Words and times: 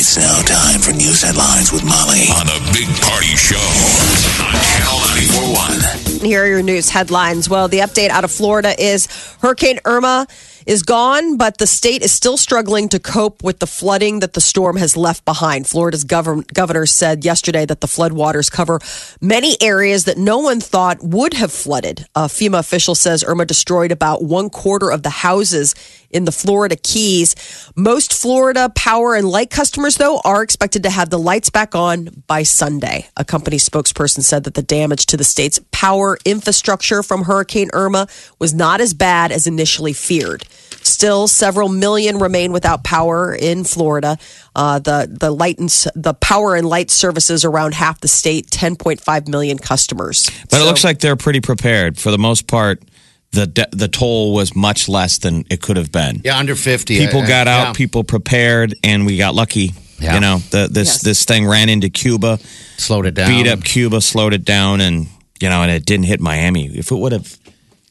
It's 0.00 0.16
now 0.16 0.40
time 0.40 0.80
for 0.80 0.92
news 0.92 1.20
headlines 1.20 1.70
with 1.70 1.84
Molly 1.84 2.24
on 2.32 2.46
the 2.46 2.58
Big 2.72 2.88
Party 3.02 3.36
Show 3.36 3.60
on 4.40 4.56
Channel 4.64 4.96
941. 6.16 6.24
Here 6.26 6.42
are 6.42 6.46
your 6.46 6.62
news 6.62 6.88
headlines. 6.88 7.50
Well, 7.50 7.68
the 7.68 7.80
update 7.80 8.08
out 8.08 8.24
of 8.24 8.32
Florida 8.32 8.74
is 8.82 9.08
Hurricane 9.42 9.78
Irma 9.84 10.26
is 10.66 10.82
gone, 10.82 11.36
but 11.36 11.58
the 11.58 11.66
state 11.66 12.02
is 12.02 12.12
still 12.12 12.36
struggling 12.36 12.88
to 12.88 12.98
cope 12.98 13.42
with 13.42 13.58
the 13.58 13.66
flooding 13.66 14.20
that 14.20 14.34
the 14.34 14.40
storm 14.40 14.76
has 14.76 14.96
left 14.96 15.24
behind. 15.24 15.66
Florida's 15.66 16.04
govern- 16.04 16.44
governor 16.52 16.86
said 16.86 17.24
yesterday 17.24 17.64
that 17.66 17.80
the 17.80 17.86
floodwaters 17.86 18.50
cover 18.50 18.80
many 19.20 19.60
areas 19.60 20.04
that 20.04 20.18
no 20.18 20.38
one 20.38 20.60
thought 20.60 20.98
would 21.02 21.34
have 21.34 21.52
flooded. 21.52 22.06
A 22.14 22.22
FEMA 22.26 22.58
official 22.58 22.94
says 22.94 23.24
Irma 23.24 23.44
destroyed 23.44 23.92
about 23.92 24.22
one 24.22 24.50
quarter 24.50 24.90
of 24.90 25.02
the 25.02 25.10
houses 25.10 25.74
in 26.10 26.24
the 26.24 26.32
Florida 26.32 26.76
Keys. 26.76 27.34
Most 27.76 28.12
Florida 28.12 28.70
power 28.74 29.14
and 29.14 29.28
light 29.28 29.50
customers, 29.50 29.96
though, 29.96 30.20
are 30.24 30.42
expected 30.42 30.82
to 30.82 30.90
have 30.90 31.10
the 31.10 31.18
lights 31.18 31.50
back 31.50 31.74
on 31.74 32.08
by 32.26 32.42
Sunday. 32.42 33.08
A 33.16 33.24
company 33.24 33.56
spokesperson 33.58 34.22
said 34.22 34.44
that 34.44 34.54
the 34.54 34.62
damage 34.62 35.06
to 35.06 35.16
the 35.16 35.24
state's 35.24 35.60
power 35.72 36.18
infrastructure 36.24 37.02
from 37.02 37.24
Hurricane 37.24 37.70
Irma 37.72 38.08
was 38.38 38.52
not 38.52 38.80
as 38.80 38.94
bad 38.94 39.32
as 39.32 39.46
initially 39.46 39.92
feared. 39.92 40.44
Still, 40.82 41.28
several 41.28 41.68
million 41.68 42.18
remain 42.18 42.52
without 42.52 42.84
power 42.84 43.34
in 43.34 43.64
Florida. 43.64 44.18
Uh, 44.56 44.78
the 44.78 45.08
the 45.10 45.30
light 45.30 45.58
and 45.58 45.68
the 45.94 46.14
power 46.20 46.56
and 46.56 46.66
light 46.66 46.90
services 46.90 47.44
around 47.44 47.74
half 47.74 48.00
the 48.00 48.08
state, 48.08 48.48
10.5 48.50 49.28
million 49.28 49.58
customers. 49.58 50.30
But 50.50 50.60
it 50.60 50.64
looks 50.64 50.82
like 50.84 50.98
they're 51.00 51.16
pretty 51.16 51.40
prepared. 51.40 51.98
For 51.98 52.10
the 52.10 52.18
most 52.18 52.46
part, 52.46 52.82
the 53.32 53.46
de- 53.46 53.68
the 53.72 53.88
toll 53.88 54.32
was 54.34 54.56
much 54.56 54.88
less 54.88 55.18
than 55.18 55.44
it 55.50 55.60
could 55.60 55.76
have 55.76 55.92
been. 55.92 56.22
Yeah, 56.24 56.38
under 56.38 56.56
50. 56.56 56.98
People 56.98 57.20
Uh, 57.20 57.26
got 57.26 57.46
out, 57.46 57.66
yeah. 57.68 57.72
people 57.74 58.02
prepared, 58.02 58.74
and 58.82 59.04
we 59.06 59.16
got 59.18 59.34
lucky. 59.34 59.72
Yeah. 59.98 60.14
You 60.14 60.20
know, 60.20 60.38
the, 60.50 60.66
this 60.70 60.88
Yes. 60.88 61.02
this 61.02 61.24
thing 61.26 61.46
ran 61.46 61.68
into 61.68 61.90
Cuba, 61.90 62.38
slowed 62.78 63.04
it 63.06 63.12
down. 63.14 63.28
beat 63.28 63.46
up 63.46 63.62
Cuba, 63.62 64.00
slowed 64.00 64.32
it 64.32 64.44
down, 64.46 64.80
and 64.80 65.08
you 65.40 65.48
know, 65.50 65.62
and 65.62 65.70
it 65.70 65.84
didn't 65.86 66.06
hit 66.06 66.20
Miami. 66.20 66.66
If 66.66 66.90
it 66.90 66.96
would 66.96 67.12
have, 67.12 67.36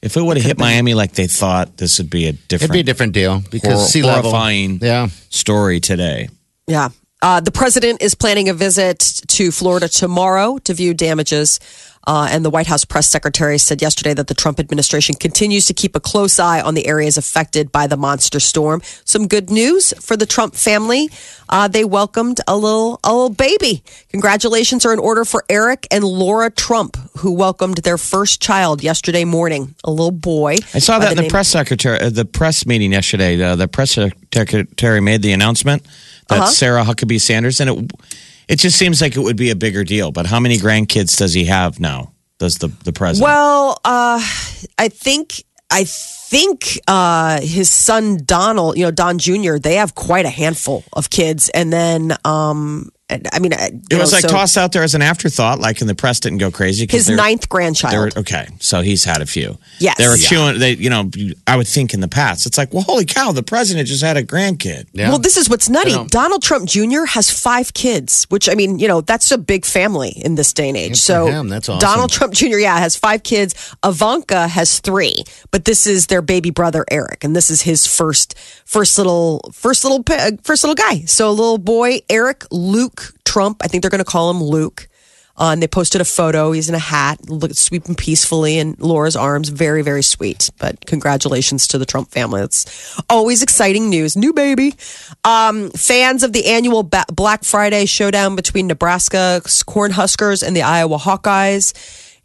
if 0.01 0.15
it 0.17 0.21
would 0.21 0.37
have 0.37 0.45
hit 0.45 0.57
Miami 0.57 0.93
like 0.93 1.13
they 1.13 1.27
thought, 1.27 1.77
this 1.77 1.97
would 1.97 2.09
be 2.09 2.27
a 2.27 2.31
different 2.33 2.41
It'd 2.41 2.49
different 2.49 2.73
be 2.73 2.79
a 2.79 2.83
different 2.83 3.13
deal 3.13 3.43
because 3.51 3.79
hor- 3.79 3.87
sea 3.87 4.03
level. 4.03 4.31
horrifying 4.31 4.79
Yeah. 4.81 5.09
story 5.29 5.79
today. 5.79 6.29
Yeah. 6.67 6.89
Uh, 7.21 7.41
the 7.41 7.51
president 7.51 8.01
is 8.01 8.15
planning 8.15 8.47
a 8.47 8.53
visit 8.53 8.99
to 9.27 9.51
Florida 9.51 9.89
tomorrow 9.89 10.57
to 10.59 10.73
view 10.73 10.93
damages. 10.93 11.59
Uh, 12.07 12.27
and 12.31 12.43
the 12.43 12.49
White 12.49 12.67
House 12.67 12.85
press 12.85 13.07
secretary 13.07 13.57
said 13.57 13.81
yesterday 13.81 14.13
that 14.13 14.27
the 14.27 14.33
Trump 14.33 14.59
administration 14.59 15.13
continues 15.15 15.65
to 15.65 15.73
keep 15.73 15.95
a 15.95 15.99
close 15.99 16.39
eye 16.39 16.59
on 16.61 16.73
the 16.73 16.87
areas 16.87 17.17
affected 17.17 17.71
by 17.71 17.85
the 17.87 17.97
monster 17.97 18.39
storm. 18.39 18.81
Some 19.05 19.27
good 19.27 19.49
news 19.51 19.93
for 20.01 20.17
the 20.17 20.25
Trump 20.25 20.55
family: 20.55 21.09
uh, 21.49 21.67
they 21.67 21.83
welcomed 21.85 22.39
a 22.47 22.55
little 22.55 22.99
a 23.03 23.11
little 23.13 23.29
baby. 23.29 23.83
Congratulations 24.09 24.85
are 24.85 24.93
in 24.93 24.99
order 24.99 25.25
for 25.25 25.43
Eric 25.49 25.87
and 25.91 26.03
Laura 26.03 26.49
Trump, 26.49 26.97
who 27.17 27.31
welcomed 27.33 27.77
their 27.79 27.97
first 27.97 28.41
child 28.41 28.81
yesterday 28.81 29.25
morning, 29.25 29.75
a 29.83 29.91
little 29.91 30.11
boy. 30.11 30.55
I 30.73 30.79
saw 30.79 30.99
that 30.99 31.11
in 31.17 31.23
the 31.23 31.29
press 31.29 31.49
secretary, 31.49 31.99
uh, 31.99 32.09
the 32.09 32.25
press 32.25 32.65
meeting 32.65 32.91
yesterday. 32.93 33.39
Uh, 33.41 33.55
the 33.55 33.67
press 33.67 33.97
secretary 34.33 35.01
made 35.01 35.21
the 35.21 35.33
announcement 35.33 35.83
that 36.29 36.39
Uh-huh. 36.39 36.47
Sarah 36.47 36.83
Huckabee 36.83 37.19
Sanders, 37.19 37.59
and 37.59 37.69
it 37.69 37.91
it 38.49 38.57
just 38.57 38.77
seems 38.77 38.99
like 38.99 39.15
it 39.15 39.19
would 39.19 39.37
be 39.37 39.51
a 39.51 39.55
bigger 39.55 39.83
deal. 39.85 40.11
But 40.11 40.25
how 40.25 40.39
many 40.39 40.57
grandkids 40.57 41.15
does 41.17 41.33
he 41.33 41.45
have 41.45 41.79
now? 41.79 42.11
Does 42.39 42.55
the 42.55 42.67
the 42.83 42.91
president? 42.91 43.29
Well, 43.29 43.79
uh, 43.85 44.19
I 44.77 44.89
think 44.89 45.43
I 45.69 45.83
think 45.85 46.79
uh, 46.87 47.41
his 47.41 47.69
son 47.69 48.19
Donald, 48.25 48.77
you 48.77 48.85
know 48.85 48.91
Don 48.91 49.19
Jr. 49.19 49.57
They 49.57 49.75
have 49.75 49.93
quite 49.93 50.25
a 50.25 50.29
handful 50.29 50.83
of 50.93 51.09
kids, 51.09 51.49
and 51.49 51.71
then 51.71 52.17
um, 52.25 52.89
I 53.09 53.39
mean, 53.39 53.53
uh, 53.53 53.57
it 53.59 53.73
you 53.91 53.97
was 53.97 54.11
know, 54.11 54.17
like 54.17 54.21
so 54.21 54.27
tossed 54.27 54.57
out 54.57 54.71
there 54.71 54.83
as 54.83 54.93
an 54.93 55.01
afterthought, 55.01 55.59
like, 55.59 55.81
and 55.81 55.89
the 55.89 55.95
press 55.95 56.19
didn't 56.19 56.37
go 56.37 56.51
crazy. 56.51 56.85
'cause 56.85 56.97
his 56.99 57.07
they're- 57.07 57.15
ninth 57.15 57.41
they 57.41 57.45
were- 57.45 57.59
grandchild. 57.59 58.17
okay, 58.17 58.47
so 58.59 58.81
he's 58.81 59.03
had 59.03 59.21
a 59.21 59.25
few. 59.25 59.57
Yes. 59.79 59.97
they 59.97 60.07
were 60.07 60.15
Yeah. 60.15 60.27
chewing. 60.27 60.59
They, 60.59 60.75
you 60.75 60.89
know, 60.89 61.09
I 61.47 61.55
would 61.57 61.67
think 61.67 61.93
in 61.93 62.01
the 62.01 62.07
past, 62.07 62.45
it's 62.45 62.57
like, 62.57 62.73
well, 62.73 62.83
holy 62.83 63.05
cow, 63.05 63.31
the 63.31 63.41
president 63.43 63.87
just 63.87 64.03
had 64.03 64.15
a 64.17 64.23
grandkid. 64.23 64.85
Yeah. 64.93 65.09
Well, 65.09 65.19
this 65.19 65.37
is 65.37 65.49
what's 65.49 65.69
nutty. 65.69 65.95
Donald 66.09 66.43
Trump 66.43 66.67
Jr. 66.67 67.05
has 67.05 67.31
five 67.31 67.73
kids, 67.73 68.25
which 68.29 68.47
I 68.49 68.53
mean, 68.53 68.77
you 68.79 68.87
know, 68.87 69.01
that's 69.01 69.31
a 69.31 69.37
big 69.37 69.65
family 69.65 70.09
in 70.23 70.35
this 70.35 70.53
day 70.53 70.67
and 70.69 70.77
age. 70.77 70.89
Good 70.91 70.97
so 70.97 71.25
for 71.27 71.31
him. 71.31 71.49
That's 71.49 71.67
awesome. 71.69 71.79
Donald 71.79 72.11
Trump 72.11 72.33
Jr. 72.33 72.57
Yeah, 72.59 72.77
has 72.79 72.95
five 72.95 73.23
kids. 73.23 73.55
Ivanka 73.85 74.47
has 74.47 74.79
three, 74.79 75.23
but 75.51 75.65
this 75.65 75.87
is 75.87 76.07
their 76.07 76.21
baby 76.21 76.51
brother 76.51 76.85
Eric, 76.91 77.23
and 77.23 77.35
this 77.35 77.49
is 77.49 77.61
his 77.63 77.87
first, 77.87 78.35
first 78.65 78.97
little, 78.97 79.51
first 79.53 79.83
little, 79.83 80.03
first 80.43 80.63
little 80.63 80.75
guy. 80.75 81.03
So 81.05 81.29
a 81.29 81.31
little 81.31 81.57
boy, 81.57 82.01
Eric 82.09 82.45
Luke 82.51 82.98
Trump. 83.33 83.61
I 83.63 83.67
think 83.67 83.81
they're 83.81 83.91
going 83.91 84.05
to 84.05 84.11
call 84.11 84.31
him 84.31 84.41
Luke. 84.41 84.87
Uh, 85.37 85.51
and 85.53 85.63
they 85.63 85.67
posted 85.67 86.01
a 86.01 86.05
photo. 86.05 86.51
He's 86.51 86.67
in 86.67 86.75
a 86.75 86.79
hat, 86.79 87.17
sweeping 87.53 87.95
peacefully 87.95 88.57
in 88.57 88.75
Laura's 88.77 89.15
arms. 89.15 89.47
Very, 89.47 89.81
very 89.83 90.03
sweet. 90.03 90.49
But 90.59 90.85
congratulations 90.85 91.65
to 91.67 91.77
the 91.77 91.85
Trump 91.85 92.11
family. 92.11 92.41
It's 92.41 92.65
always 93.09 93.41
exciting 93.41 93.89
news. 93.89 94.17
New 94.17 94.33
baby. 94.33 94.73
Um, 95.23 95.69
fans 95.71 96.23
of 96.23 96.33
the 96.33 96.47
annual 96.47 96.83
ba- 96.83 97.05
Black 97.07 97.45
Friday 97.45 97.85
showdown 97.85 98.35
between 98.35 98.67
Nebraska 98.67 99.41
Cornhuskers 99.45 100.45
and 100.45 100.53
the 100.57 100.63
Iowa 100.63 100.97
Hawkeyes. 100.97 101.73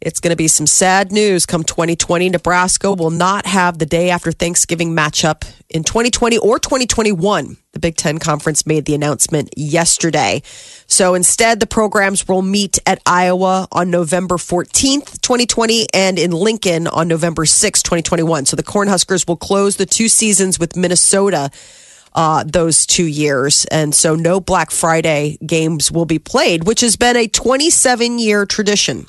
It's 0.05 0.19
going 0.19 0.29
to 0.29 0.35
be 0.35 0.47
some 0.47 0.67
sad 0.67 1.11
news 1.11 1.47
come 1.47 1.63
2020. 1.63 2.29
Nebraska 2.29 2.93
will 2.93 3.09
not 3.09 3.47
have 3.47 3.79
the 3.79 3.87
day 3.87 4.11
after 4.11 4.31
Thanksgiving 4.31 4.95
matchup 4.95 5.51
in 5.67 5.83
2020 5.83 6.37
or 6.37 6.59
2021. 6.59 7.57
The 7.71 7.79
Big 7.79 7.95
Ten 7.95 8.19
Conference 8.19 8.67
made 8.67 8.85
the 8.85 8.93
announcement 8.93 9.49
yesterday. 9.57 10.43
So 10.85 11.15
instead, 11.15 11.59
the 11.59 11.65
programs 11.65 12.27
will 12.27 12.43
meet 12.43 12.77
at 12.85 13.01
Iowa 13.07 13.67
on 13.71 13.89
November 13.89 14.35
14th, 14.35 15.21
2020, 15.21 15.87
and 15.91 16.19
in 16.19 16.29
Lincoln 16.29 16.85
on 16.85 17.07
November 17.07 17.45
6th, 17.45 17.81
2021. 17.81 18.45
So 18.45 18.55
the 18.55 18.61
Cornhuskers 18.61 19.27
will 19.27 19.37
close 19.37 19.77
the 19.77 19.87
two 19.87 20.07
seasons 20.07 20.59
with 20.59 20.75
Minnesota 20.75 21.49
uh, 22.13 22.43
those 22.45 22.85
two 22.85 23.07
years. 23.07 23.65
And 23.71 23.95
so 23.95 24.13
no 24.13 24.39
Black 24.39 24.69
Friday 24.69 25.39
games 25.43 25.91
will 25.91 26.05
be 26.05 26.19
played, 26.19 26.67
which 26.67 26.81
has 26.81 26.95
been 26.95 27.17
a 27.17 27.27
27 27.27 28.19
year 28.19 28.45
tradition. 28.45 29.07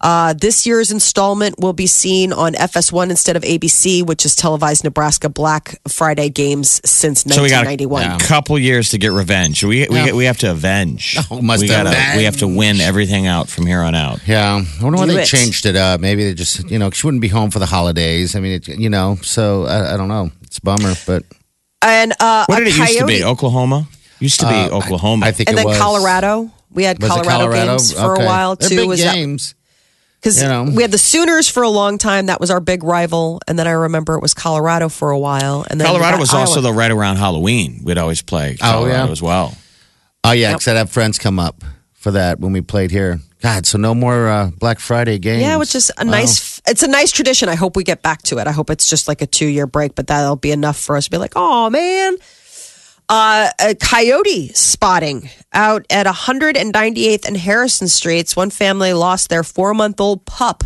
Uh, 0.00 0.34
this 0.34 0.66
year's 0.66 0.90
installment 0.90 1.58
will 1.58 1.72
be 1.72 1.86
seen 1.86 2.32
on 2.32 2.52
FS1 2.54 3.10
instead 3.10 3.36
of 3.36 3.42
ABC, 3.42 4.04
which 4.04 4.24
has 4.24 4.36
televised 4.36 4.84
Nebraska 4.84 5.28
Black 5.28 5.80
Friday 5.88 6.28
games 6.28 6.80
since 6.84 7.22
So 7.22 7.42
we 7.42 7.48
got 7.48 7.64
1991. 7.66 8.10
a 8.10 8.18
couple 8.18 8.58
years 8.58 8.90
to 8.90 8.98
get 8.98 9.12
revenge. 9.12 9.62
We 9.64 9.86
we, 9.88 9.96
Yeah. 9.96 10.12
we 10.12 10.24
have 10.26 10.38
to 10.38 10.50
avenge. 10.50 11.16
Oh, 11.30 11.40
must 11.40 11.62
we 11.62 11.68
gotta- 11.68 11.90
avenge. 11.90 12.16
we 12.18 12.24
have 12.24 12.36
to 12.38 12.48
win 12.48 12.80
everything 12.80 13.26
out 13.26 13.48
from 13.48 13.66
here 13.66 13.80
on 13.80 13.94
out. 13.94 14.20
Yeah, 14.26 14.62
I 14.78 14.82
wonder 14.82 14.98
why 14.98 15.06
Do 15.06 15.12
they 15.14 15.22
it. 15.22 15.26
changed 15.26 15.64
it 15.64 15.76
up. 15.76 16.00
Maybe 16.00 16.24
they 16.24 16.34
just, 16.34 16.68
you 16.70 16.78
know, 16.78 16.90
she 16.90 17.06
wouldn't 17.06 17.22
be 17.22 17.28
home 17.28 17.50
for 17.50 17.58
the 17.60 17.66
holidays. 17.66 18.36
I 18.36 18.40
mean, 18.40 18.52
it, 18.52 18.68
you 18.68 18.90
know, 18.90 19.16
so 19.22 19.64
I, 19.64 19.94
I 19.94 19.96
don't 19.96 20.08
know. 20.08 20.30
It's 20.42 20.58
a 20.58 20.60
bummer, 20.60 20.94
but 21.06 21.24
And 21.80 22.12
uh, 22.20 22.44
What 22.46 22.60
a 22.60 22.64
did 22.66 22.74
it 22.74 22.78
used 22.78 22.98
to 22.98 23.06
be? 23.06 23.24
Oklahoma 23.24 23.86
used 24.20 24.40
to 24.40 24.46
be 24.46 24.54
uh, 24.54 24.68
Oklahoma. 24.70 25.26
I, 25.26 25.28
I 25.28 25.32
think 25.32 25.48
and 25.48 25.54
it 25.58 25.60
then 25.62 25.66
was 25.66 25.78
Colorado. 25.78 26.50
We 26.70 26.82
had 26.84 27.00
Was 27.00 27.10
it 27.16 27.24
Colorado, 27.24 27.76
games 27.78 27.92
for 27.92 28.14
Okay. 28.14 28.22
a 28.24 28.26
while 28.26 28.56
They're 28.56 28.68
too. 28.68 28.76
big 28.76 28.88
was 28.88 29.00
that- 29.02 29.14
games. 29.14 29.54
Because 30.24 30.40
You 30.42 30.48
know. 30.48 30.64
we 30.74 30.80
had 30.82 30.90
the 30.90 30.96
Sooners 30.98 31.50
for 31.50 31.62
a 31.62 31.68
long 31.68 31.98
time. 31.98 32.26
That 32.26 32.40
was 32.40 32.50
our 32.50 32.58
big 32.60 32.82
rival. 32.82 33.42
And 33.46 33.58
then 33.58 33.66
I 33.66 33.72
remember 33.72 34.14
it 34.14 34.22
was 34.22 34.32
Colorado 34.32 34.88
for 34.88 35.10
a 35.10 35.18
while. 35.18 35.66
And 35.70 35.78
then 35.78 35.86
Colorado 35.86 36.12
got 36.16 36.20
was 36.20 36.32
also 36.32 36.60
Iowa. 36.60 36.62
the 36.62 36.72
right 36.72 36.90
around 36.90 37.16
Halloween. 37.16 37.82
We'd 37.84 37.98
always 37.98 38.22
play 38.22 38.56
Oh, 38.62 38.86
yeah. 38.86 39.06
as 39.06 39.20
well. 39.20 39.54
Oh 40.24 40.32
yeah, 40.32 40.52
because 40.54 40.68
I'd 40.68 40.76
have 40.78 40.90
friends 40.90 41.18
come 41.18 41.38
up 41.38 41.62
for 41.92 42.10
that 42.12 42.40
when 42.40 42.52
we 42.54 42.62
played 42.62 42.90
here. 42.90 43.20
God, 43.42 43.66
so 43.66 43.76
no 43.76 43.94
more 43.94 44.26
uh, 44.26 44.50
Black 44.58 44.78
Friday 44.80 45.18
games. 45.18 45.42
Yeah, 45.42 45.56
which 45.58 45.74
is 45.74 45.92
a 45.98 46.04
Wow. 46.06 46.12
nice. 46.12 46.62
It's 46.66 46.82
a 46.82 46.88
nice 46.88 47.12
tradition. 47.12 47.50
I 47.50 47.56
hope 47.56 47.76
we 47.76 47.84
get 47.84 48.00
back 48.00 48.22
to 48.22 48.38
it. 48.38 48.46
I 48.46 48.52
hope 48.52 48.70
it's 48.70 48.88
just 48.88 49.06
like 49.06 49.20
a 49.20 49.26
two 49.26 49.44
year 49.46 49.66
break, 49.66 49.94
but 49.94 50.06
that'll 50.06 50.36
be 50.36 50.50
enough 50.50 50.78
for 50.78 50.96
us 50.96 51.04
to 51.04 51.10
be 51.10 51.18
like, 51.18 51.34
oh 51.36 51.68
man. 51.68 52.16
Uh, 53.08 53.50
a 53.60 53.74
coyote 53.74 54.48
spotting 54.54 55.28
out 55.52 55.84
at 55.90 56.06
198th 56.06 57.26
and 57.26 57.36
Harrison 57.36 57.86
Streets. 57.86 58.34
One 58.34 58.50
family 58.50 58.92
lost 58.94 59.28
their 59.28 59.42
four 59.42 59.74
month 59.74 60.00
old 60.00 60.24
pup, 60.24 60.64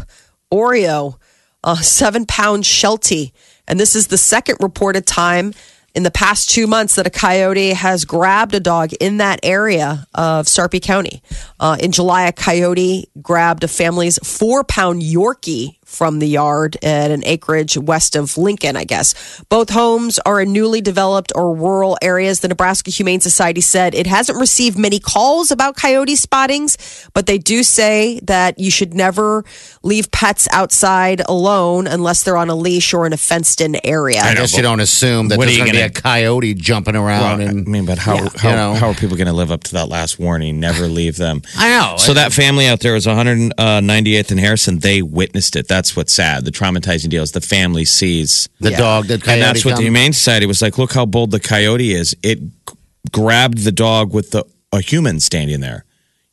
Oreo, 0.52 1.18
a 1.64 1.76
seven 1.76 2.26
pound 2.26 2.64
Sheltie. 2.64 3.32
And 3.66 3.78
this 3.78 3.96
is 3.96 4.06
the 4.06 4.18
second 4.18 4.58
reported 4.60 5.06
time 5.06 5.52
in 5.94 6.04
the 6.04 6.10
past 6.12 6.50
two 6.50 6.68
months 6.68 6.94
that 6.94 7.08
a 7.08 7.10
coyote 7.10 7.70
has 7.70 8.04
grabbed 8.04 8.54
a 8.54 8.60
dog 8.60 8.92
in 9.00 9.16
that 9.16 9.40
area 9.42 10.06
of 10.14 10.46
Sarpy 10.46 10.78
County. 10.80 11.22
Uh, 11.58 11.76
in 11.80 11.90
July, 11.90 12.26
a 12.26 12.32
coyote 12.32 13.10
grabbed 13.20 13.64
a 13.64 13.68
family's 13.68 14.18
four 14.18 14.62
pound 14.62 15.02
Yorkie 15.02 15.77
from 15.88 16.18
the 16.18 16.28
yard 16.28 16.76
at 16.82 17.10
an 17.10 17.24
acreage 17.24 17.76
west 17.78 18.14
of 18.14 18.36
Lincoln, 18.36 18.76
I 18.76 18.84
guess. 18.84 19.42
Both 19.48 19.70
homes 19.70 20.18
are 20.20 20.38
in 20.40 20.52
newly 20.52 20.82
developed 20.82 21.32
or 21.34 21.54
rural 21.54 21.96
areas. 22.02 22.40
The 22.40 22.48
Nebraska 22.48 22.90
Humane 22.90 23.20
Society 23.20 23.62
said 23.62 23.94
it 23.94 24.06
hasn't 24.06 24.38
received 24.38 24.78
many 24.78 25.00
calls 25.00 25.50
about 25.50 25.76
coyote 25.76 26.14
spottings, 26.14 26.76
but 27.14 27.26
they 27.26 27.38
do 27.38 27.62
say 27.62 28.20
that 28.24 28.58
you 28.58 28.70
should 28.70 28.92
never 28.92 29.44
leave 29.82 30.10
pets 30.10 30.46
outside 30.52 31.22
alone 31.26 31.86
unless 31.86 32.22
they're 32.22 32.36
on 32.36 32.50
a 32.50 32.54
leash 32.54 32.92
or 32.92 33.06
in 33.06 33.14
a 33.14 33.16
fenced 33.16 33.62
in 33.62 33.74
area. 33.82 34.20
I 34.20 34.34
guess 34.34 34.54
you 34.56 34.62
don't 34.62 34.80
assume 34.80 35.28
that 35.28 35.38
What 35.38 35.46
there's 35.46 35.56
going 35.56 35.70
to 35.70 35.74
be 35.74 35.80
a 35.80 35.90
coyote 35.90 36.52
jumping 36.52 36.96
around. 36.96 37.38
Well, 37.38 37.48
I 37.48 37.52
mean, 37.52 37.86
but 37.86 37.98
how 37.98 38.16
Yeah. 38.16 38.28
how, 38.36 38.50
You 38.50 38.56
know. 38.56 38.74
how 38.74 38.88
are 38.88 38.94
people 38.94 39.16
going 39.16 39.26
to 39.26 39.32
live 39.32 39.50
up 39.50 39.64
to 39.64 39.72
that 39.72 39.88
last 39.88 40.18
warning? 40.18 40.60
Never 40.60 40.86
leave 40.86 41.16
them. 41.16 41.40
I 41.56 41.70
know. 41.70 41.96
So 41.96 42.12
that 42.14 42.32
family 42.32 42.66
out 42.66 42.80
there 42.80 42.92
was 42.92 43.06
198th 43.06 44.30
uh, 44.30 44.32
and 44.32 44.40
Harrison. 44.40 44.80
They 44.80 45.00
witnessed 45.00 45.56
it. 45.56 45.68
That's 45.78 45.94
what's 45.94 46.12
sad. 46.12 46.44
The 46.44 46.50
traumatizing 46.50 47.08
deal 47.08 47.22
is 47.22 47.30
the 47.30 47.40
family 47.40 47.84
sees, 47.84 48.48
the 48.58 48.72
dog, 48.72 49.06
the 49.06 49.16
coyote 49.16 49.34
and 49.34 49.42
that's 49.42 49.64
what 49.64 49.76
the. 49.76 49.82
Humane 49.82 50.12
Society 50.12 50.44
was 50.44 50.60
like. 50.60 50.76
Look 50.76 50.92
how 50.92 51.06
bold 51.06 51.30
the 51.30 51.38
coyote 51.38 51.92
is. 51.92 52.16
It 52.20 52.40
g- 52.40 52.74
grabbed 53.12 53.58
the 53.58 53.70
dog 53.70 54.12
with 54.12 54.32
the 54.32 54.44
a 54.72 54.80
human 54.80 55.20
standing 55.20 55.60
there. 55.60 55.84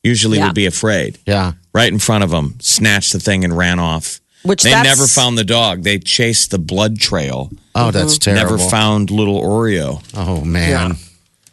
Usually 0.02 0.38
Yeah. 0.38 0.46
would 0.46 0.56
be 0.56 0.66
afraid. 0.66 1.18
Yeah. 1.26 1.52
Right 1.72 1.92
in 1.92 2.00
front 2.00 2.24
of 2.24 2.30
them, 2.30 2.56
snatched 2.60 3.12
the 3.12 3.20
thing 3.20 3.44
and 3.44 3.56
ran 3.56 3.78
off. 3.78 4.20
Which 4.42 4.64
they 4.64 4.70
that's- 4.70 4.98
never 4.98 5.06
found 5.06 5.38
the 5.38 5.44
dog. 5.44 5.84
They 5.84 6.00
chased 6.00 6.50
the 6.50 6.58
blood 6.58 6.98
trail. 6.98 7.52
Oh, 7.76 7.92
that's 7.92 8.18
mm-hmm. 8.18 8.34
terrible. 8.34 8.56
Never 8.56 8.68
found 8.68 9.12
little 9.12 9.40
Oreo. 9.40 10.02
Oh 10.12 10.44
man. 10.44 10.96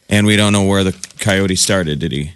And 0.10 0.26
we 0.26 0.36
don't 0.36 0.52
know 0.52 0.64
where 0.64 0.84
the 0.84 0.96
coyote 1.20 1.56
started, 1.56 2.00
did 2.00 2.12
he? 2.12 2.32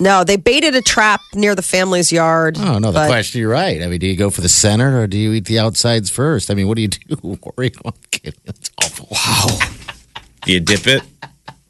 No, 0.00 0.22
they 0.24 0.36
baited 0.36 0.74
a 0.76 0.82
trap 0.82 1.20
near 1.34 1.54
the 1.54 1.62
family's 1.62 2.12
yard. 2.12 2.56
Oh 2.58 2.78
no, 2.78 2.88
the 2.92 2.98
but- 3.00 3.08
question. 3.08 3.40
You're 3.40 3.50
right. 3.50 3.82
I 3.82 3.86
mean, 3.88 3.98
do 3.98 4.06
you 4.06 4.16
go 4.16 4.30
for 4.30 4.40
the 4.40 4.48
center 4.48 5.00
or 5.00 5.06
do 5.06 5.18
you 5.18 5.32
eat 5.32 5.46
the 5.46 5.58
outsides 5.58 6.08
first? 6.10 6.50
I 6.50 6.54
mean, 6.54 6.68
what 6.68 6.76
do 6.76 6.82
you 6.82 6.88
do? 6.88 7.16
Oreo? 7.16 7.76
I'm 7.84 7.92
kidding. 8.10 8.40
It's 8.44 8.70
awful. 8.82 9.08
Wow. 9.10 9.58
Do 10.42 10.52
you 10.52 10.60
dip 10.60 10.86
it? 10.86 11.02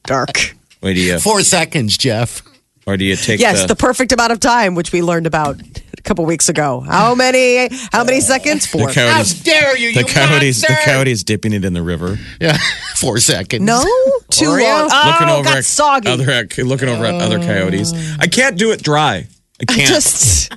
Dark. 0.04 0.54
Or 0.82 0.92
do 0.92 1.00
you, 1.00 1.18
Four 1.18 1.42
seconds, 1.42 1.96
Jeff. 1.96 2.42
or 2.86 2.96
do 2.96 3.04
you 3.04 3.16
take 3.16 3.40
Yes, 3.40 3.62
the, 3.62 3.68
the 3.68 3.76
perfect 3.76 4.12
amount 4.12 4.32
of 4.32 4.40
time, 4.40 4.74
which 4.74 4.92
we 4.92 5.02
learned 5.02 5.26
about 5.26 5.60
a 5.87 5.87
couple 6.08 6.24
weeks 6.24 6.48
ago. 6.48 6.80
How 6.80 7.14
many? 7.14 7.68
How 7.92 8.02
many 8.02 8.20
seconds? 8.20 8.70
the 8.70 8.78
Four. 8.78 8.90
coyotes? 8.90 9.40
dare 9.42 9.76
you? 9.76 9.92
The 9.94 10.04
coyotes, 10.04 10.60
the 10.62 10.76
coyotes 10.84 11.22
dipping 11.22 11.52
it 11.52 11.64
in 11.64 11.74
the 11.74 11.82
river, 11.82 12.18
Yeah. 12.40 12.56
Four 12.96 13.18
seconds. 13.20 13.62
No, 13.64 13.82
too 14.30 14.46
Oreo? 14.46 14.62
long. 14.62 14.90
Oh, 14.92 15.10
looking 15.12 15.28
over 15.28 15.44
got 15.44 15.56
at 15.58 15.64
soggy. 15.64 16.08
other 16.08 16.24
looking 16.64 16.88
over 16.88 17.04
at 17.04 17.14
other 17.14 17.38
coyotes. 17.38 17.92
I 18.18 18.26
can't 18.26 18.56
do 18.58 18.72
it 18.72 18.82
dry. 18.82 19.26
I 19.60 19.64
can't. 19.72 19.86
Just 19.88 20.52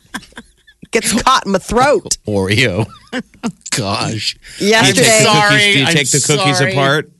gets 0.91 1.21
caught 1.21 1.45
in 1.45 1.51
my 1.51 1.59
throat. 1.59 2.17
Oreo. 2.27 2.85
Gosh. 3.75 4.35
do 4.57 4.65
you 4.65 4.71
take 4.71 4.95
Yesterday, 4.95 5.01
the 5.03 5.23
sorry. 5.23 5.49
cookies, 5.49 5.73
do 5.73 5.79
you 5.79 5.85
I'm 5.85 5.93
take 5.93 6.11
the 6.11 6.23
cookies 6.25 6.57
sorry. 6.57 6.71
apart? 6.71 7.11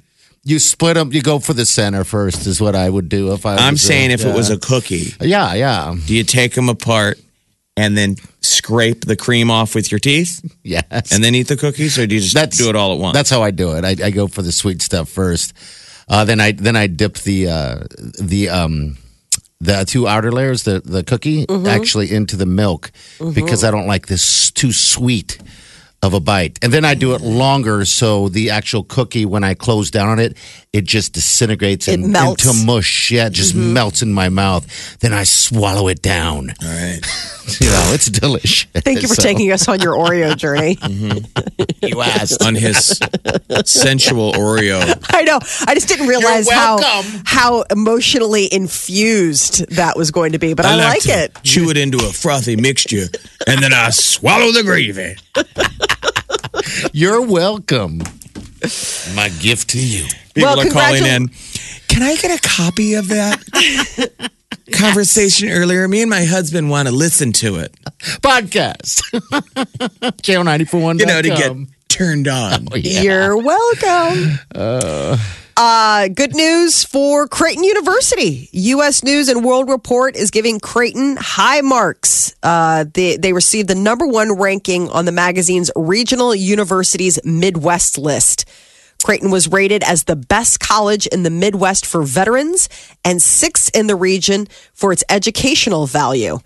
You 0.43 0.57
split 0.57 0.95
them. 0.95 1.11
You 1.13 1.21
go 1.21 1.37
for 1.39 1.53
the 1.53 1.65
center 1.67 2.03
first. 2.03 2.47
Is 2.47 2.59
what 2.59 2.75
I 2.75 2.89
would 2.89 3.09
do 3.09 3.31
if 3.33 3.45
I. 3.45 3.57
I'm 3.57 3.77
saying 3.77 4.09
if 4.11 4.25
it 4.25 4.33
was 4.33 4.49
a 4.49 4.57
cookie, 4.57 5.13
Yeah, 5.21 5.53
yeah, 5.53 5.95
do 6.07 6.15
you 6.15 6.23
take 6.23 6.55
them 6.55 6.67
apart 6.69 7.19
and 7.77 7.97
then 7.97 8.15
scrape 8.41 9.05
the 9.05 9.15
cream 9.15 9.49
off 9.49 9.73
with 9.75 9.91
your 9.91 9.99
teeth 9.99 10.41
yes. 10.63 11.11
and 11.13 11.23
then 11.23 11.35
eat 11.35 11.47
the 11.47 11.57
cookies, 11.57 11.97
or 11.97 12.05
do 12.05 12.15
you 12.15 12.21
just 12.21 12.57
do 12.57 12.69
it 12.69 12.75
all 12.75 12.93
at 12.93 12.99
once? 12.99 13.15
That's 13.15 13.29
how 13.29 13.41
I 13.41 13.51
do 13.51 13.73
it. 13.75 13.85
I, 13.85 14.07
I 14.07 14.11
go 14.11 14.27
for 14.27 14.41
the 14.41 14.51
sweet 14.51 14.81
stuff 14.81 15.09
first. 15.09 15.53
Uh, 16.09 16.25
then 16.25 16.39
I 16.41 16.51
then 16.51 16.75
I 16.75 16.87
dip 16.87 17.15
the 17.19 17.47
uh, 17.47 17.83
the 18.19 18.49
um, 18.49 18.97
the 19.61 19.85
two 19.85 20.07
outer 20.07 20.31
layers, 20.31 20.63
the 20.63 20.81
the 20.83 21.03
cookie, 21.03 21.45
Mm-hmm. 21.45 21.67
actually 21.67 22.11
into 22.11 22.35
the 22.35 22.45
milk 22.45 22.91
because 23.33 23.63
I 23.63 23.71
don't 23.71 23.87
like 23.87 24.07
this 24.07 24.51
too 24.51 24.71
sweet 24.73 25.37
of 26.03 26.13
a 26.15 26.19
bite. 26.19 26.57
And 26.63 26.73
then 26.73 26.83
I 26.83 26.95
do 26.95 27.13
it 27.13 27.21
longer, 27.21 27.85
so 27.85 28.27
the 28.29 28.49
actual 28.49 28.83
cookie, 28.83 29.25
when 29.25 29.43
I 29.43 29.53
close 29.53 29.91
down 29.91 30.09
on 30.09 30.19
it, 30.19 30.35
it 30.73 30.83
just 30.85 31.13
disintegrates 31.13 31.87
It 31.87 31.99
and- 31.99 32.11
melts. 32.11 32.45
into 32.45 32.65
mush. 32.65 33.11
Yeah, 33.11 33.27
it 33.27 33.33
just 33.33 33.53
Mm-hmm. 33.53 33.73
melts 33.73 34.01
in 34.01 34.11
my 34.13 34.29
mouth. 34.29 34.65
Then 34.99 35.13
I 35.13 35.23
swallow 35.23 35.89
it 35.89 36.01
down. 36.01 36.53
all 36.63 36.67
right. 36.69 36.99
You 37.59 37.67
know, 37.69 37.91
it's 37.93 38.05
delicious. 38.05 38.69
thank 38.71 39.01
you 39.01 39.07
for 39.09 39.15
So, 39.15 39.23
taking 39.23 39.51
us 39.51 39.67
on 39.67 39.81
your 39.81 39.95
Oreo 39.95 40.37
journey. 40.43 40.77
You 41.81 41.99
asked. 42.01 42.41
on 42.43 42.53
his 42.55 42.99
sensual 43.65 44.31
Oreo. 44.33 44.79
I 45.11 45.23
know. 45.23 45.39
I 45.67 45.73
just 45.73 45.87
didn't 45.89 46.07
realize 46.07 46.49
how 46.49 46.77
how 47.25 47.63
emotionally 47.63 48.47
infused 48.53 49.67
that 49.75 49.97
was 49.97 50.11
going 50.11 50.33
to 50.33 50.39
be, 50.39 50.53
but 50.53 50.65
I, 50.65 50.75
like, 50.75 51.01
to 51.03 51.09
it. 51.11 51.37
Chew 51.43 51.71
it 51.71 51.77
into 51.77 51.97
a 51.97 52.11
frothy 52.13 52.55
mixture, 52.55 53.07
and 53.47 53.61
then 53.61 53.73
I 53.73 53.89
swallow 53.89 54.51
the 54.51 54.63
gravy. 54.63 55.15
You're 56.93 57.21
welcome. 57.25 57.99
My 59.15 59.29
gift 59.39 59.69
to 59.71 59.79
you. 59.79 60.05
People 60.33 60.55
Well, 60.55 60.67
are 60.67 60.69
calling 60.69 61.03
in. 61.05 61.29
Can 61.87 62.03
I 62.03 62.15
get 62.15 62.37
a 62.37 62.47
copy 62.47 62.93
of 62.93 63.07
that 63.09 64.29
conversation 64.73 65.49
earlier? 65.49 65.87
Me 65.87 66.01
and 66.01 66.09
my 66.09 66.23
husband 66.23 66.69
want 66.69 66.87
to 66.87 66.93
listen 66.93 67.31
to 67.33 67.57
it. 67.57 67.73
Podcast. 68.21 69.01
Channel 70.21 70.43
941. 70.45 70.99
You 70.99 71.05
know, 71.05 71.21
to 71.21 71.29
get 71.29 71.55
turned 71.89 72.27
on. 72.27 72.67
You're 72.75 73.35
welcome. 73.37 74.39
Uh, 74.53 75.17
good 76.07 76.33
news 76.33 76.83
for 76.83 77.27
Creighton 77.27 77.63
University. 77.63 78.49
U.S. 78.51 79.03
News 79.03 79.29
and 79.29 79.43
World 79.43 79.69
Report 79.69 80.15
is 80.15 80.31
giving 80.31 80.59
Creighton 80.59 81.17
high 81.19 81.61
marks. 81.61 82.35
Uh, 82.41 82.85
they, 82.93 83.17
they 83.17 83.33
received 83.33 83.67
the 83.67 83.75
number 83.75 84.07
one 84.07 84.37
ranking 84.37 84.89
on 84.89 85.05
the 85.05 85.11
magazine's 85.11 85.69
Regional 85.75 86.33
Universities 86.33 87.19
Midwest 87.23 87.97
list. 87.97 88.45
Creighton 89.03 89.31
was 89.31 89.47
rated 89.47 89.83
as 89.83 90.03
the 90.03 90.15
best 90.15 90.59
college 90.59 91.07
in 91.07 91.23
the 91.23 91.29
Midwest 91.29 91.85
for 91.85 92.03
veterans 92.03 92.69
and 93.03 93.21
sixth 93.21 93.75
in 93.75 93.87
the 93.87 93.95
region 93.95 94.47
for 94.73 94.93
its 94.93 95.03
educational 95.09 95.85
value. 95.85 96.39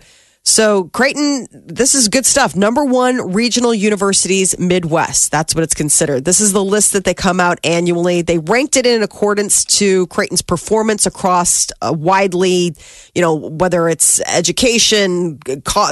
So, 0.48 0.84
Creighton, 0.84 1.48
this 1.50 1.96
is 1.96 2.08
good 2.08 2.24
stuff. 2.24 2.54
Number 2.54 2.84
one 2.84 3.32
regional 3.32 3.74
universities 3.74 4.56
Midwest. 4.60 5.32
That's 5.32 5.56
what 5.56 5.64
it's 5.64 5.74
considered. 5.74 6.24
This 6.24 6.40
is 6.40 6.52
the 6.52 6.62
list 6.62 6.92
that 6.92 7.02
they 7.02 7.14
come 7.14 7.40
out 7.40 7.58
annually. 7.64 8.22
They 8.22 8.38
ranked 8.38 8.76
it 8.76 8.86
in 8.86 9.02
accordance 9.02 9.64
to 9.64 10.06
Creighton's 10.06 10.42
performance 10.42 11.04
across 11.04 11.66
widely, 11.82 12.76
you 13.12 13.22
know, 13.22 13.34
whether 13.34 13.88
it's 13.88 14.20
education, 14.20 15.40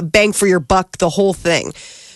bang 0.03 0.31
for 0.31 0.47
your 0.47 0.61
buck, 0.61 0.99
the 0.99 1.09
whole 1.09 1.33
thing. 1.33 1.73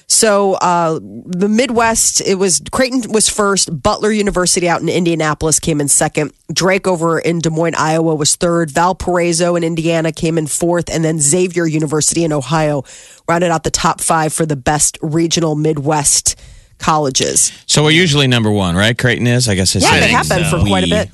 So 0.10 0.54
uh, 0.56 1.00
the 1.00 1.48
Midwest, 1.48 2.20
it 2.22 2.36
was 2.36 2.62
Creighton 2.72 3.12
was 3.12 3.30
first. 3.30 3.82
Butler 3.82 4.12
University 4.12 4.68
out 4.68 4.82
in 4.82 4.90
Indianapolis 4.90 5.60
came 5.60 5.80
in 5.80 5.88
second. 5.88 6.34
Drake 6.52 6.88
over 6.88 7.20
in 7.20 7.40
Des 7.40 7.52
Moines, 7.52 7.76
Iowa 7.76 8.16
was 8.16 8.36
third. 8.36 8.72
Valparaiso 8.72 9.56
in 9.56 9.64
Indiana 9.64 10.12
came 10.12 10.40
in 10.40 10.48
fourth, 10.48 10.90
and 10.90 11.06
then 11.06 11.20
Xavier 11.20 11.68
University 11.68 12.24
in 12.24 12.34
Ohio 12.34 12.84
rounded 13.28 13.52
out 13.52 13.64
the 13.64 13.72
top 13.72 14.02
five 14.02 14.34
for 14.34 14.48
the 14.48 14.56
best 14.56 14.98
regional 15.04 15.54
Midwest 15.54 16.36
colleges. 16.80 17.52
So 17.68 17.84
we're 17.84 17.92
usually 17.92 18.26
number 18.26 18.52
one, 18.52 18.76
right? 18.76 18.98
Creighton 18.98 19.28
is. 19.28 19.48
I 19.48 19.54
guess 19.54 19.76
I 19.76 19.80
Yeah, 19.80 20.00
they 20.00 20.12
have 20.12 20.28
been 20.28 20.50
for 20.50 20.66
quite 20.66 20.86
a 20.86 20.90
bit. 20.90 21.12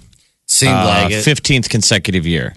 Seemed 0.48 0.72
uh, 0.72 0.86
like 0.86 1.12
it. 1.12 1.22
Fifteenth 1.24 1.68
consecutive 1.68 2.26
year, 2.26 2.56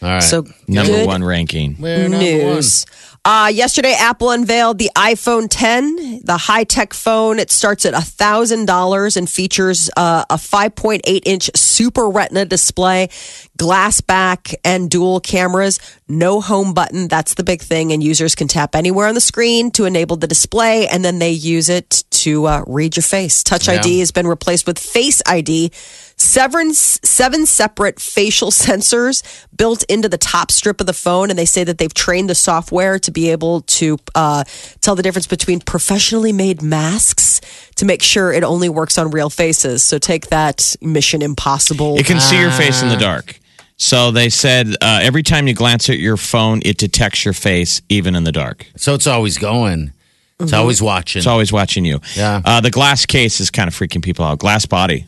All 0.00 0.08
right. 0.08 0.22
So 0.22 0.46
number 0.68 0.92
good 0.92 1.06
one 1.06 1.22
ranking. 1.22 1.76
We're 1.78 2.08
number 2.08 2.18
news. 2.18 2.86
Uh, 3.28 3.48
yesterday, 3.48 3.92
Apple 3.92 4.30
unveiled 4.30 4.78
the 4.78 4.88
iPhone 4.94 5.48
10, 5.50 6.20
the 6.22 6.36
high 6.36 6.62
tech 6.62 6.94
phone. 6.94 7.40
It 7.40 7.50
starts 7.50 7.84
at 7.84 7.92
$1,000 7.92 9.16
and 9.16 9.28
features 9.28 9.90
uh, 9.96 10.24
a 10.30 10.36
5.8 10.36 11.22
inch 11.26 11.50
Super 11.56 12.08
Retina 12.08 12.44
display, 12.44 13.08
glass 13.56 14.00
back, 14.00 14.54
and 14.64 14.88
dual 14.88 15.18
cameras. 15.18 15.80
No 16.06 16.40
home 16.40 16.72
button. 16.72 17.08
That's 17.08 17.34
the 17.34 17.42
big 17.42 17.62
thing. 17.62 17.90
And 17.90 18.00
users 18.00 18.36
can 18.36 18.46
tap 18.46 18.76
anywhere 18.76 19.08
on 19.08 19.16
the 19.16 19.20
screen 19.20 19.72
to 19.72 19.86
enable 19.86 20.14
the 20.14 20.28
display, 20.28 20.86
and 20.86 21.04
then 21.04 21.18
they 21.18 21.32
use 21.32 21.68
it 21.68 22.04
to 22.10 22.46
uh, 22.46 22.62
read 22.68 22.94
your 22.94 23.02
face. 23.02 23.42
Touch 23.42 23.68
ID 23.68 23.98
has 23.98 24.12
been 24.12 24.28
replaced 24.28 24.68
with 24.68 24.78
Face 24.78 25.20
ID. 25.26 25.72
Seven, 26.18 26.72
seven 26.72 27.44
separate 27.44 28.00
facial 28.00 28.50
sensors 28.50 29.22
built 29.56 29.82
into 29.84 30.08
the 30.08 30.16
top 30.18 30.50
strip 30.50 30.80
of 30.80 30.86
the 30.86 30.92
phone, 30.94 31.28
and 31.28 31.38
they 31.38 31.44
say 31.44 31.62
that 31.62 31.76
they've 31.78 31.92
trained 31.92 32.30
the 32.30 32.34
software 32.34 32.98
to 33.00 33.10
be 33.10 33.30
able 33.30 33.60
to 33.62 33.98
uh, 34.14 34.42
tell 34.80 34.94
the 34.94 35.02
difference 35.02 35.26
between 35.26 35.60
professionally 35.60 36.32
made 36.32 36.62
masks 36.62 37.40
to 37.76 37.84
make 37.84 38.02
sure 38.02 38.32
it 38.32 38.44
only 38.44 38.68
works 38.70 38.96
on 38.96 39.10
real 39.10 39.28
faces. 39.28 39.82
So 39.82 39.98
take 39.98 40.28
that 40.28 40.74
Mission 40.80 41.20
Impossible. 41.20 41.96
It 41.98 42.06
can 42.06 42.20
see 42.20 42.40
your 42.40 42.50
face 42.50 42.82
in 42.82 42.88
the 42.88 42.96
dark. 42.96 43.38
So 43.76 44.10
they 44.10 44.30
said 44.30 44.68
uh, 44.80 45.00
every 45.02 45.22
time 45.22 45.46
you 45.48 45.52
glance 45.54 45.90
at 45.90 45.98
your 45.98 46.16
phone, 46.16 46.62
it 46.64 46.78
detects 46.78 47.26
your 47.26 47.34
face 47.34 47.82
even 47.90 48.16
in 48.16 48.24
the 48.24 48.32
dark. 48.32 48.66
So 48.76 48.94
it's 48.94 49.06
always 49.06 49.36
going. 49.38 49.92
It's 50.40 50.50
Mm-hmm. 50.50 50.54
always 50.60 50.82
watching. 50.82 51.20
It's 51.20 51.26
always 51.26 51.50
watching 51.52 51.84
you. 51.86 52.00
Yeah. 52.14 52.40
Uh, 52.44 52.60
the 52.60 52.70
glass 52.70 53.04
case 53.06 53.40
is 53.40 53.50
kind 53.50 53.68
of 53.68 53.74
freaking 53.74 54.02
people 54.02 54.22
out. 54.24 54.38
Glass 54.38 54.64
body. 54.66 55.06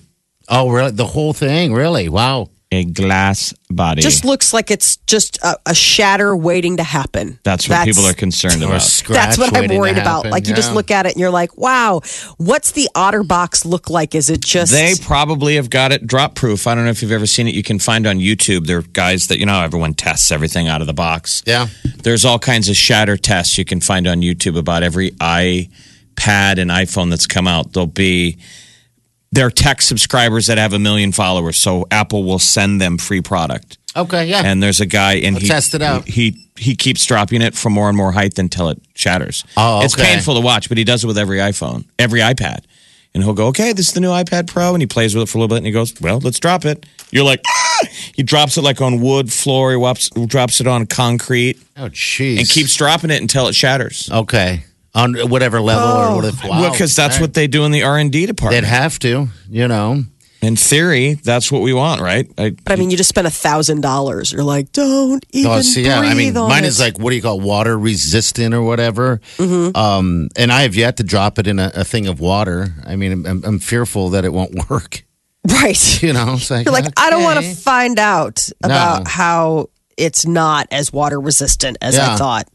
Oh, 0.48 0.70
really? 0.70 0.90
The 0.92 1.06
whole 1.06 1.32
thing? 1.32 1.72
Really? 1.72 2.08
Wow. 2.08 2.48
A 2.70 2.84
glass 2.84 3.54
body. 3.70 4.02
Just 4.02 4.26
looks 4.26 4.52
like 4.52 4.70
it's 4.70 4.98
just 5.06 5.38
a, 5.42 5.56
a 5.64 5.74
shatter 5.74 6.36
waiting 6.36 6.76
to 6.76 6.82
happen. 6.82 7.38
That's 7.42 7.66
what 7.66 7.86
people 7.86 8.04
are 8.04 8.12
concerned 8.12 8.62
Or 8.62 8.66
about. 8.66 8.82
scratch 8.82 9.16
That's 9.16 9.38
what 9.38 9.48
I'm 9.56 9.62
waiting 9.62 9.70
to 9.70 9.78
worried 9.78 9.96
about. 9.98 10.16
happen. 10.16 10.32
Like 10.32 10.46
you 10.48 10.54
just 10.54 10.68
Yeah. 10.70 10.74
look 10.74 10.90
at 10.90 11.06
it 11.06 11.12
and 11.12 11.20
you're 11.20 11.30
like, 11.30 11.56
wow, 11.56 12.02
what's 12.36 12.72
the 12.72 12.86
OtterBox 12.94 13.64
look 13.64 13.88
like? 13.88 14.14
Is 14.14 14.28
it 14.28 14.42
just 14.44 14.70
They 14.72 14.92
probably 15.00 15.54
have 15.56 15.70
got 15.70 15.92
it 15.92 16.06
drop 16.06 16.34
proof. 16.34 16.66
I 16.66 16.74
don't 16.74 16.84
know 16.84 16.90
if 16.90 17.00
you've 17.00 17.10
ever 17.10 17.26
seen 17.26 17.48
it. 17.48 17.54
You 17.54 17.62
can 17.62 17.78
find 17.78 18.06
on 18.06 18.18
YouTube. 18.18 18.66
There 18.66 18.78
are 18.78 18.82
guys 18.82 19.28
that, 19.28 19.38
you 19.38 19.46
know, 19.46 19.52
how 19.54 19.64
everyone 19.64 19.94
tests 19.94 20.30
everything 20.30 20.68
out 20.68 20.82
of 20.82 20.86
the 20.86 20.92
box. 20.94 21.42
Yeah. 21.46 21.68
There's 22.02 22.26
all 22.26 22.38
kinds 22.38 22.68
of 22.68 22.76
shatter 22.76 23.16
tests 23.16 23.56
you 23.56 23.64
can 23.64 23.80
find 23.80 24.06
on 24.06 24.20
YouTube 24.20 24.58
about 24.58 24.82
every 24.82 25.12
iPad 25.12 26.58
and 26.58 26.70
iPhone 26.70 27.08
that's 27.08 27.26
come 27.26 27.48
out. 27.48 27.72
There'll 27.72 27.86
be 27.86 28.36
their 29.32 29.50
tech 29.50 29.82
subscribers 29.82 30.46
that 30.46 30.58
have 30.58 30.72
a 30.72 30.78
million 30.78 31.12
followers. 31.12 31.56
So 31.58 31.86
Apple 31.90 32.24
will 32.24 32.38
send 32.38 32.80
them 32.80 32.98
free 32.98 33.20
product. 33.20 33.78
Okay. 33.96 34.26
Yeah. 34.26 34.42
And 34.44 34.62
there's 34.62 34.80
a 34.80 34.86
guy 34.86 35.14
and 35.14 35.36
I'll 35.36 35.42
he 35.42 35.48
test 35.48 35.74
it 35.74 35.82
out. 35.82 36.06
He 36.06 36.46
he 36.56 36.74
keeps 36.74 37.04
dropping 37.04 37.42
it 37.42 37.54
from 37.54 37.72
more 37.72 37.88
and 37.88 37.96
more 37.96 38.12
height 38.12 38.38
until 38.38 38.68
it 38.68 38.80
shatters. 38.94 39.44
Oh, 39.56 39.82
It's 39.84 39.94
painful 39.94 40.34
to 40.34 40.40
watch, 40.40 40.68
but 40.68 40.78
he 40.78 40.84
does 40.84 41.04
it 41.04 41.06
with 41.06 41.18
every 41.18 41.38
iPhone, 41.38 41.84
every 41.98 42.20
iPad. 42.20 42.64
And 43.14 43.22
he'll 43.22 43.34
go, 43.34 43.46
okay, 43.48 43.72
this 43.72 43.88
is 43.88 43.94
the 43.94 44.00
new 44.00 44.10
iPad 44.10 44.48
Pro. 44.48 44.74
And 44.74 44.82
he 44.82 44.86
plays 44.86 45.14
with 45.14 45.22
it 45.22 45.28
for 45.28 45.38
a 45.38 45.40
little 45.40 45.54
bit 45.54 45.58
and 45.58 45.66
he 45.66 45.72
goes, 45.72 45.98
well, 46.00 46.18
let's 46.18 46.38
drop 46.38 46.64
it. 46.64 46.84
You're 47.10 47.24
like, 47.24 47.40
ah! 47.46 47.86
He 48.14 48.22
drops 48.22 48.58
it 48.58 48.62
like 48.62 48.80
on 48.80 49.00
wood 49.00 49.32
floor. 49.32 49.70
He 49.70 49.76
whops, 49.76 50.10
drops 50.26 50.60
it 50.60 50.66
on 50.66 50.86
concrete 50.86 51.58
oh, 51.76 51.88
jeez. 51.88 52.38
and 52.38 52.48
keeps 52.48 52.74
dropping 52.76 53.10
it 53.10 53.20
until 53.20 53.48
it 53.48 53.54
shatters. 53.54 54.10
Okay. 54.12 54.64
On 54.98 55.14
whatever 55.30 55.60
level 55.60 55.88
or 55.88 56.16
whatever. 56.16 56.48
Wow. 56.48 56.60
Well, 56.60 56.70
because 56.72 56.94
that's 56.96 57.16
Okay. 57.16 57.22
what 57.24 57.34
they 57.34 57.46
do 57.46 57.64
in 57.64 57.72
the 57.72 57.82
R&D 57.84 58.26
department. 58.26 58.62
They'd 58.62 58.68
have 58.68 58.98
to, 59.00 59.28
you 59.48 59.68
know. 59.68 60.04
in 60.40 60.54
theory, 60.56 61.14
that's 61.14 61.50
what 61.50 61.62
we 61.62 61.72
want, 61.72 62.00
right? 62.00 62.30
I, 62.38 62.50
But 62.50 62.72
I 62.72 62.76
mean, 62.76 62.90
you 62.90 62.96
just 62.96 63.08
spent 63.08 63.26
a 63.26 63.30
thousand 63.30 63.80
dollars. 63.80 64.30
You're 64.32 64.44
like, 64.44 64.70
don't 64.72 65.24
even 65.32 65.50
Oh, 65.50 65.60
see, 65.62 65.84
yeah. 65.84 65.98
I 66.00 66.14
mean, 66.14 66.32
mine 66.34 66.62
it. 66.64 66.68
is 66.68 66.78
like, 66.78 66.96
what 66.98 67.10
do 67.10 67.16
you 67.16 67.22
call 67.22 67.40
water 67.40 67.76
resistant 67.76 68.54
or 68.54 68.62
whatever. 68.62 69.20
Mm-hmm. 69.36 69.76
Um, 69.76 70.28
and 70.36 70.52
I 70.52 70.62
have 70.62 70.76
yet 70.76 70.96
to 70.98 71.02
drop 71.02 71.38
it 71.40 71.46
in 71.48 71.58
a, 71.58 71.72
a 71.74 71.84
thing 71.84 72.06
of 72.06 72.20
water. 72.20 72.68
I 72.86 72.94
mean, 72.94 73.26
I'm, 73.26 73.42
I'm 73.44 73.58
fearful 73.58 74.10
that 74.10 74.24
it 74.24 74.32
won't 74.32 74.68
work. 74.70 75.02
right. 75.48 76.02
You 76.02 76.12
know, 76.12 76.34
it's 76.34 76.50
like, 76.50 76.66
You're 76.66 76.72
like, 76.74 76.92
I 76.96 77.10
don't 77.10 77.24
want 77.24 77.44
to 77.44 77.54
find 77.56 77.98
out 77.98 78.48
about 78.62 79.04
No. 79.04 79.10
how 79.10 79.70
it's 79.96 80.24
not 80.24 80.68
as 80.70 80.92
water 80.92 81.20
resistant 81.20 81.78
as 81.82 81.98
I 81.98 82.14
thought. 82.16 82.46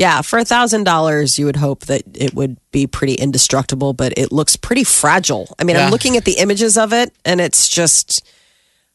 Yeah, 0.00 0.22
for 0.22 0.38
a 0.38 0.46
thousand 0.46 0.84
dollars, 0.84 1.38
you 1.38 1.44
would 1.44 1.56
hope 1.56 1.84
that 1.84 2.00
it 2.14 2.32
would 2.32 2.56
be 2.72 2.86
pretty 2.86 3.12
indestructible, 3.12 3.92
but 3.92 4.14
it 4.16 4.32
looks 4.32 4.56
pretty 4.56 4.82
fragile. 4.82 5.54
I 5.58 5.64
mean, 5.64 5.76
Yeah. 5.76 5.84
I'm 5.84 5.90
looking 5.90 6.16
at 6.16 6.24
the 6.24 6.38
images 6.38 6.78
of 6.78 6.94
it, 6.94 7.12
and 7.22 7.38
it's 7.38 7.68
just, 7.68 8.26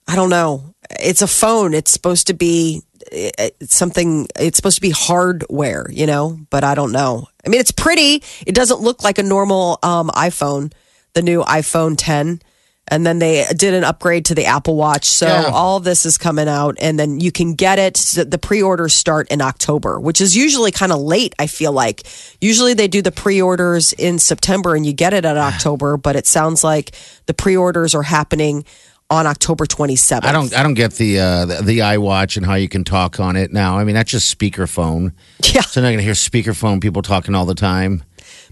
I 0.08 0.16
don't 0.16 0.32
know. 0.32 0.74
It's 1.00 1.22
a 1.22 1.28
phone. 1.28 1.76
It's 1.76 1.92
supposed 1.92 2.26
to 2.26 2.34
be 2.34 2.82
eh, 3.12 3.30
it's 3.60 3.76
something. 3.76 4.28
It's 4.40 4.58
supposed 4.58 4.78
to 4.78 4.82
be 4.82 4.90
hardware, 4.90 5.86
you 5.92 6.08
know. 6.08 6.40
But 6.50 6.64
I 6.64 6.74
don't 6.74 6.92
know. 6.92 7.28
I 7.46 7.50
mean, 7.50 7.60
it's 7.60 7.72
pretty. 7.72 8.24
It 8.48 8.56
doesn't 8.56 8.82
look 8.82 9.04
like 9.04 9.20
a 9.20 9.24
normal 9.24 9.78
um, 9.84 10.10
iPhone, 10.10 10.74
the 11.14 11.22
new 11.22 11.44
iPhone 11.44 11.94
10. 12.00 12.42
And 12.88 13.04
then 13.04 13.18
they 13.18 13.46
did 13.56 13.74
an 13.74 13.84
upgrade 13.84 14.26
to 14.26 14.36
the 14.36 14.46
Apple 14.46 14.76
Watch. 14.76 15.06
So 15.06 15.26
Yeah. 15.26 15.50
all 15.52 15.80
this 15.80 16.06
is 16.06 16.20
coming 16.20 16.48
out, 16.48 16.78
and 16.80 17.00
then 17.00 17.20
you 17.20 17.32
can 17.32 17.56
get 17.56 17.80
it. 17.80 17.96
The 18.30 18.38
pre 18.38 18.62
orders 18.62 18.94
start 18.94 19.28
in 19.30 19.42
October, 19.42 20.00
which 20.00 20.22
is 20.22 20.36
usually 20.38 20.72
kind 20.72 20.92
of 20.92 21.00
late, 21.00 21.34
I 21.40 21.48
feel 21.48 21.72
like. 21.72 22.04
Usually 22.42 22.76
they 22.76 22.88
do 22.88 23.02
the 23.02 23.12
pre 23.12 23.42
orders 23.42 23.92
in 23.94 24.20
September 24.20 24.76
and 24.76 24.86
you 24.86 24.94
get 24.94 25.14
it 25.16 25.26
at 25.26 25.36
October, 25.52 25.98
but 25.98 26.16
it 26.16 26.28
sounds 26.28 26.64
like 26.64 26.92
the 27.26 27.34
pre 27.34 27.58
orders 27.58 27.96
are 27.96 28.04
happening 28.04 28.66
on 29.10 29.26
October 29.28 29.66
27th. 29.66 30.24
I 30.26 30.32
don't, 30.32 30.56
I 30.56 30.62
don't 30.64 30.74
get 30.74 30.94
the, 30.94 31.20
uh, 31.20 31.46
the 31.46 31.62
the 31.64 31.80
iWatch 31.80 32.38
and 32.38 32.46
how 32.46 32.56
you 32.56 32.68
can 32.70 32.84
talk 32.84 33.20
on 33.20 33.36
it 33.36 33.52
now. 33.54 33.78
I 33.78 33.84
mean, 33.84 33.94
that's 33.96 34.12
just 34.12 34.36
speakerphone. 34.38 35.12
Yeah. 35.54 35.62
So 35.62 35.82
now 35.82 35.88
you're 35.90 35.98
gonna 35.98 36.04
hear 36.04 36.14
speakerphone 36.14 36.82
people 36.82 37.02
talking 37.02 37.34
all 37.36 37.46
the 37.46 37.56
time. 37.56 38.04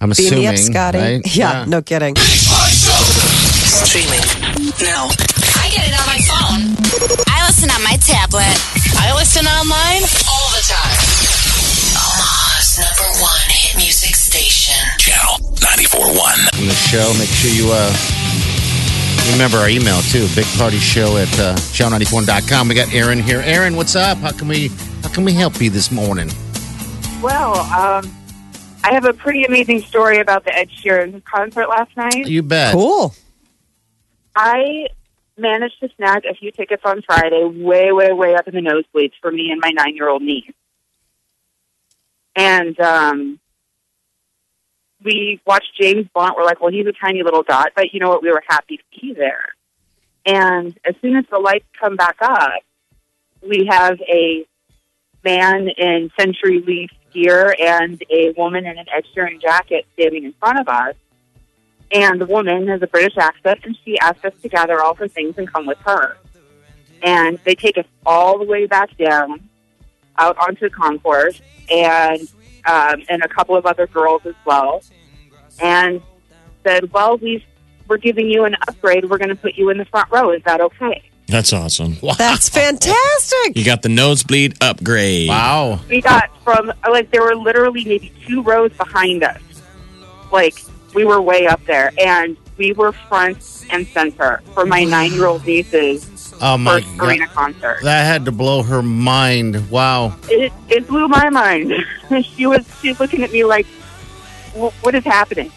I'm 0.01 0.09
Beam 0.09 0.11
assuming, 0.11 0.39
me 0.41 0.47
up, 0.47 0.57
Scotty. 0.57 0.97
right? 0.97 1.35
Yeah, 1.35 1.65
no 1.67 1.81
kidding. 1.81 2.15
Streaming 3.73 4.21
now. 4.81 5.09
I 5.57 5.69
get 5.73 5.89
it 5.89 5.95
on 5.97 6.05
my 6.05 6.21
phone. 6.29 6.61
I 7.27 7.41
listen 7.47 7.69
on 7.71 7.81
my 7.83 7.97
tablet 7.97 8.53
I 9.01 9.13
listen 9.17 9.45
online. 9.45 10.03
all 10.29 10.49
the 10.53 10.63
time. 10.69 10.97
Omaha's 11.97 12.77
number 12.77 13.09
one 13.21 13.41
hit 13.49 13.75
music 13.77 14.15
station. 14.15 14.77
Channel 14.99 15.49
94.1. 15.57 16.61
in 16.61 16.67
the 16.67 16.73
show. 16.73 17.13
Make 17.17 17.29
sure 17.29 17.49
you 17.49 17.69
uh, 17.73 17.89
remember 19.33 19.57
our 19.57 19.69
email 19.69 20.01
too. 20.03 20.27
Big 20.35 20.45
Party 20.57 20.77
Show 20.77 21.17
at 21.17 21.27
uh, 21.39 21.55
show94.com. 21.73 22.67
We 22.69 22.75
got 22.75 22.93
Aaron 22.93 23.19
here. 23.19 23.41
Aaron, 23.43 23.75
what's 23.75 23.95
up? 23.95 24.19
How 24.19 24.31
can 24.31 24.47
we 24.47 24.67
how 25.01 25.09
can 25.09 25.25
we 25.25 25.33
help 25.33 25.59
you 25.59 25.69
this 25.71 25.91
morning? 25.91 26.29
Well, 27.21 27.55
um, 27.73 28.05
I 28.83 28.93
have 28.93 29.05
a 29.05 29.13
pretty 29.13 29.43
amazing 29.45 29.81
story 29.81 30.19
about 30.19 30.43
the 30.45 30.55
Ed 30.55 30.69
Sheeran 30.69 31.23
concert 31.25 31.67
last 31.69 31.95
night. 31.97 32.27
You 32.27 32.43
bet. 32.43 32.73
Cool. 32.73 33.13
I 34.35 34.87
managed 35.37 35.79
to 35.81 35.89
snag 35.95 36.25
a 36.25 36.33
few 36.33 36.51
tickets 36.51 36.83
on 36.85 37.01
Friday, 37.01 37.43
way, 37.43 37.91
way, 37.91 38.11
way 38.11 38.35
up 38.35 38.47
in 38.47 38.55
the 38.55 38.61
nosebleeds 38.61 39.13
for 39.21 39.31
me 39.31 39.51
and 39.51 39.61
my 39.61 39.69
nine-year-old 39.69 40.21
niece. 40.21 40.51
And 42.35 42.79
um, 42.79 43.39
we 45.03 45.41
watched 45.45 45.75
James 45.79 46.07
Blunt. 46.13 46.35
We're 46.35 46.45
like, 46.45 46.61
well, 46.61 46.71
he's 46.71 46.87
a 46.87 46.93
tiny 46.93 47.23
little 47.23 47.43
dot, 47.43 47.71
but 47.75 47.93
you 47.93 47.99
know 47.99 48.09
what? 48.09 48.23
We 48.23 48.31
were 48.31 48.43
happy 48.47 48.77
to 48.77 48.83
be 49.01 49.13
there. 49.13 49.45
And 50.25 50.77
as 50.85 50.95
soon 51.01 51.15
as 51.15 51.25
the 51.29 51.39
lights 51.39 51.65
come 51.79 51.95
back 51.95 52.17
up, 52.21 52.61
we 53.47 53.67
have 53.69 53.99
a 54.01 54.45
man 55.23 55.67
in 55.69 56.09
CenturyLink 56.17 56.89
gear 57.13 57.53
and 57.59 58.01
a 58.09 58.33
woman 58.37 58.65
in 58.65 58.77
an 58.77 58.85
Ed 58.95 59.03
Sheeran 59.13 59.41
jacket 59.41 59.85
standing 59.93 60.23
in 60.23 60.33
front 60.33 60.59
of 60.59 60.67
us. 60.67 60.95
And 61.93 62.19
the 62.19 62.25
woman 62.25 62.67
has 62.67 62.81
a 62.81 62.87
British 62.87 63.17
accent, 63.17 63.59
and 63.63 63.77
she 63.85 63.99
asked 63.99 64.25
us 64.25 64.33
to 64.41 64.49
gather 64.49 64.81
all 64.81 64.95
her 64.95 65.07
things 65.07 65.37
and 65.37 65.51
come 65.51 65.65
with 65.65 65.77
her. 65.79 66.17
And 67.03 67.37
they 67.43 67.53
take 67.53 67.77
us 67.77 67.85
all 68.05 68.39
the 68.39 68.45
way 68.45 68.65
back 68.65 68.97
down, 68.97 69.47
out 70.17 70.37
onto 70.37 70.61
the 70.61 70.69
concourse, 70.69 71.41
and 71.69 72.21
um, 72.65 73.03
and 73.09 73.21
a 73.23 73.27
couple 73.27 73.55
of 73.55 73.65
other 73.65 73.87
girls 73.87 74.25
as 74.25 74.35
well, 74.45 74.81
and 75.61 76.01
said, 76.63 76.91
"Well, 76.91 77.17
we 77.17 77.45
we're 77.87 77.97
giving 77.97 78.29
you 78.29 78.45
an 78.45 78.55
upgrade. 78.67 79.09
We're 79.09 79.17
going 79.17 79.29
to 79.29 79.35
put 79.35 79.55
you 79.55 79.69
in 79.69 79.77
the 79.77 79.85
front 79.85 80.09
row. 80.11 80.31
Is 80.31 80.41
that 80.43 80.61
okay?" 80.61 81.03
that's 81.27 81.53
awesome. 81.53 81.97
Wow. 82.01 82.13
That's 82.17 82.49
fantastic. 82.49 83.57
You 83.57 83.63
got 83.65 83.81
the 83.81 83.89
nosebleed 83.89 84.55
upgrade. 84.61 85.29
Wow. 85.29 85.79
we 85.89 86.01
got 86.01 86.29
from 86.43 86.71
like 86.89 87.11
there 87.11 87.23
were 87.23 87.35
literally 87.35 87.83
maybe 87.85 88.13
two 88.27 88.41
rows 88.43 88.71
behind 88.73 89.23
us. 89.23 89.41
Like 90.31 90.55
we 90.93 91.05
were 91.05 91.21
way 91.21 91.47
up 91.47 91.63
there, 91.65 91.91
and 91.99 92.37
we 92.57 92.73
were 92.73 92.91
front 92.91 93.65
and 93.71 93.87
center 93.87 94.41
for 94.53 94.65
my 94.65 94.83
nine-year-old 94.83 95.45
niece's 95.45 96.09
Oh 96.41 96.57
my 96.57 96.81
first 96.81 96.97
god. 96.97 97.09
arena 97.09 97.27
concert. 97.27 97.79
That 97.83 98.03
had 98.05 98.25
to 98.25 98.31
blow 98.31 98.63
her 98.63 98.81
mind. 98.81 99.69
Wow. 99.69 100.15
It 100.29 100.51
it 100.69 100.87
blew 100.87 101.07
my 101.07 101.29
mind. 101.29 101.71
she 102.23 102.45
was 102.45 102.65
she's 102.81 102.99
looking 102.99 103.23
at 103.23 103.31
me 103.31 103.43
like, 103.43 103.65
"What 104.81 104.95
is 104.95 105.03
happening?" 105.03 105.51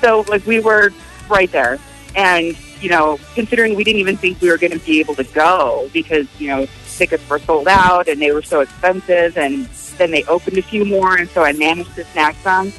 So 0.00 0.24
like 0.28 0.46
we 0.46 0.60
were 0.60 0.92
right 1.28 1.50
there, 1.50 1.78
and 2.14 2.56
you 2.80 2.90
know, 2.90 3.18
considering 3.34 3.74
we 3.74 3.84
didn't 3.84 4.00
even 4.00 4.16
think 4.16 4.40
we 4.40 4.50
were 4.50 4.58
going 4.58 4.72
to 4.72 4.78
be 4.78 5.00
able 5.00 5.14
to 5.16 5.24
go 5.24 5.88
because 5.92 6.28
you 6.38 6.48
know 6.48 6.66
tickets 6.96 7.28
were 7.28 7.38
sold 7.38 7.68
out 7.68 8.06
and 8.08 8.20
they 8.20 8.32
were 8.32 8.42
so 8.42 8.60
expensive, 8.60 9.36
and 9.36 9.66
then 9.98 10.10
they 10.10 10.22
opened 10.24 10.58
a 10.58 10.62
few 10.62 10.84
more, 10.84 11.16
and 11.16 11.28
so 11.30 11.42
I 11.42 11.52
managed 11.52 11.94
to 11.96 12.04
snag 12.04 12.36
some 12.36 12.72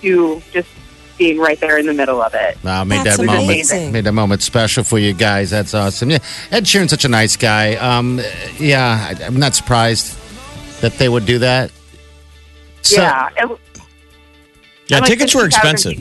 to 0.00 0.42
just 0.50 0.68
being 1.16 1.38
right 1.38 1.58
there 1.60 1.78
in 1.78 1.86
the 1.86 1.94
middle 1.94 2.20
of 2.22 2.34
it. 2.34 2.56
Wow, 2.64 2.84
made 2.84 3.04
That's 3.04 3.18
that 3.18 3.24
moment 3.26 3.44
amazing. 3.44 3.92
made 3.92 4.04
that 4.04 4.12
moment 4.12 4.42
special 4.42 4.84
for 4.84 4.98
you 4.98 5.12
guys. 5.12 5.50
That's 5.50 5.74
awesome. 5.74 6.10
Yeah, 6.10 6.18
Ed 6.50 6.64
Sheeran's 6.64 6.90
such 6.90 7.04
a 7.04 7.08
nice 7.08 7.36
guy. 7.36 7.74
Um, 7.76 8.20
yeah, 8.58 9.14
I, 9.20 9.24
I'm 9.24 9.36
not 9.38 9.54
surprised 9.54 10.18
that 10.80 10.94
they 10.94 11.08
would 11.08 11.26
do 11.26 11.38
that. 11.40 11.70
So- 12.82 13.00
yeah, 13.00 13.28
it, 13.36 13.58
Yeah, 14.88 14.96
I'm 14.96 15.00
like 15.02 15.10
tickets 15.10 15.34
were 15.34 15.46
expensive. 15.46 15.96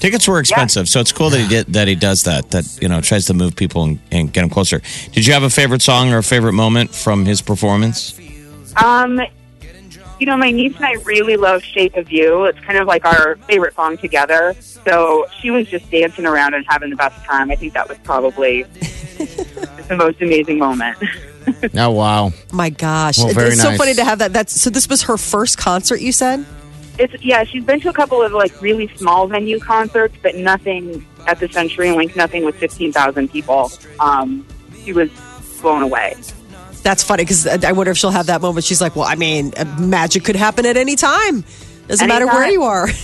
Tickets 0.00 0.26
were 0.26 0.40
expensive, 0.40 0.88
so 0.88 1.00
it's 1.00 1.12
cool 1.12 1.28
that 1.30 1.38
he 1.40 1.46
did 1.48 1.66
that. 1.74 1.86
He 1.88 1.94
does 1.94 2.22
that. 2.24 2.50
That 2.52 2.78
you 2.80 2.88
know 2.88 3.00
tries 3.02 3.26
to 3.26 3.34
move 3.34 3.54
people 3.54 3.84
and, 3.84 3.98
and 4.10 4.32
get 4.32 4.40
them 4.40 4.50
closer. 4.50 4.80
Did 5.12 5.26
you 5.26 5.34
have 5.34 5.42
a 5.42 5.50
favorite 5.50 5.82
song 5.82 6.10
or 6.12 6.18
a 6.18 6.22
favorite 6.22 6.54
moment 6.54 6.94
from 6.94 7.26
his 7.26 7.42
performance? 7.42 8.18
Um, 8.82 9.20
you 10.18 10.26
know, 10.26 10.36
my 10.36 10.50
niece 10.50 10.76
and 10.76 10.84
I 10.84 10.92
really 11.04 11.36
love 11.36 11.62
"Shape 11.62 11.96
of 11.96 12.10
You." 12.10 12.44
It's 12.44 12.60
kind 12.60 12.78
of 12.78 12.86
like 12.86 13.04
our 13.04 13.36
favorite 13.48 13.74
song 13.74 13.96
together. 13.98 14.54
So 14.60 15.26
she 15.40 15.50
was 15.50 15.68
just 15.68 15.90
dancing 15.90 16.26
around 16.26 16.54
and 16.54 16.64
having 16.68 16.90
the 16.90 16.96
best 16.96 17.24
time. 17.24 17.50
I 17.50 17.56
think 17.56 17.72
that 17.74 17.88
was 17.88 17.98
probably 17.98 18.62
the 19.88 19.96
most 19.96 20.20
amazing 20.20 20.58
moment. 20.58 20.98
Oh 21.74 21.90
wow. 21.90 22.32
My 22.52 22.70
gosh. 22.70 23.18
Well, 23.18 23.28
very 23.34 23.48
it's 23.48 23.60
so 23.60 23.68
nice. 23.68 23.78
funny 23.78 23.92
to 23.94 24.04
have 24.04 24.20
that. 24.20 24.32
That's 24.32 24.58
so 24.58 24.70
this 24.70 24.88
was 24.88 25.02
her 25.02 25.18
first 25.18 25.58
concert, 25.58 26.00
you 26.00 26.10
said? 26.10 26.44
It's 26.98 27.22
yeah, 27.22 27.44
she's 27.44 27.64
been 27.64 27.80
to 27.80 27.90
a 27.90 27.92
couple 27.92 28.22
of 28.22 28.32
like 28.32 28.62
really 28.62 28.88
small 28.96 29.26
venue 29.26 29.58
concerts, 29.58 30.16
but 30.22 30.36
nothing 30.36 31.06
at 31.26 31.40
the 31.40 31.46
CenturyLink, 31.48 32.16
nothing 32.16 32.44
with 32.44 32.56
15,000 32.56 33.28
people. 33.30 33.70
Um, 34.00 34.46
she 34.84 34.92
was 34.92 35.10
blown 35.60 35.82
away. 35.82 36.14
That's 36.84 37.02
funny 37.02 37.22
because 37.24 37.46
I 37.46 37.72
wonder 37.72 37.90
if 37.90 37.98
she'll 37.98 38.10
have 38.10 38.26
that 38.26 38.40
moment. 38.42 38.64
She's 38.64 38.80
like, 38.80 38.94
"Well, 38.94 39.06
I 39.06 39.16
mean, 39.16 39.52
uh, 39.56 39.64
magic 39.80 40.22
could 40.24 40.36
happen 40.36 40.66
at 40.66 40.76
any 40.76 40.94
time. 40.96 41.42
Doesn't 41.88 42.06
matter 42.06 42.26
where 42.26 42.48
you 42.50 42.62
are." 42.62 42.88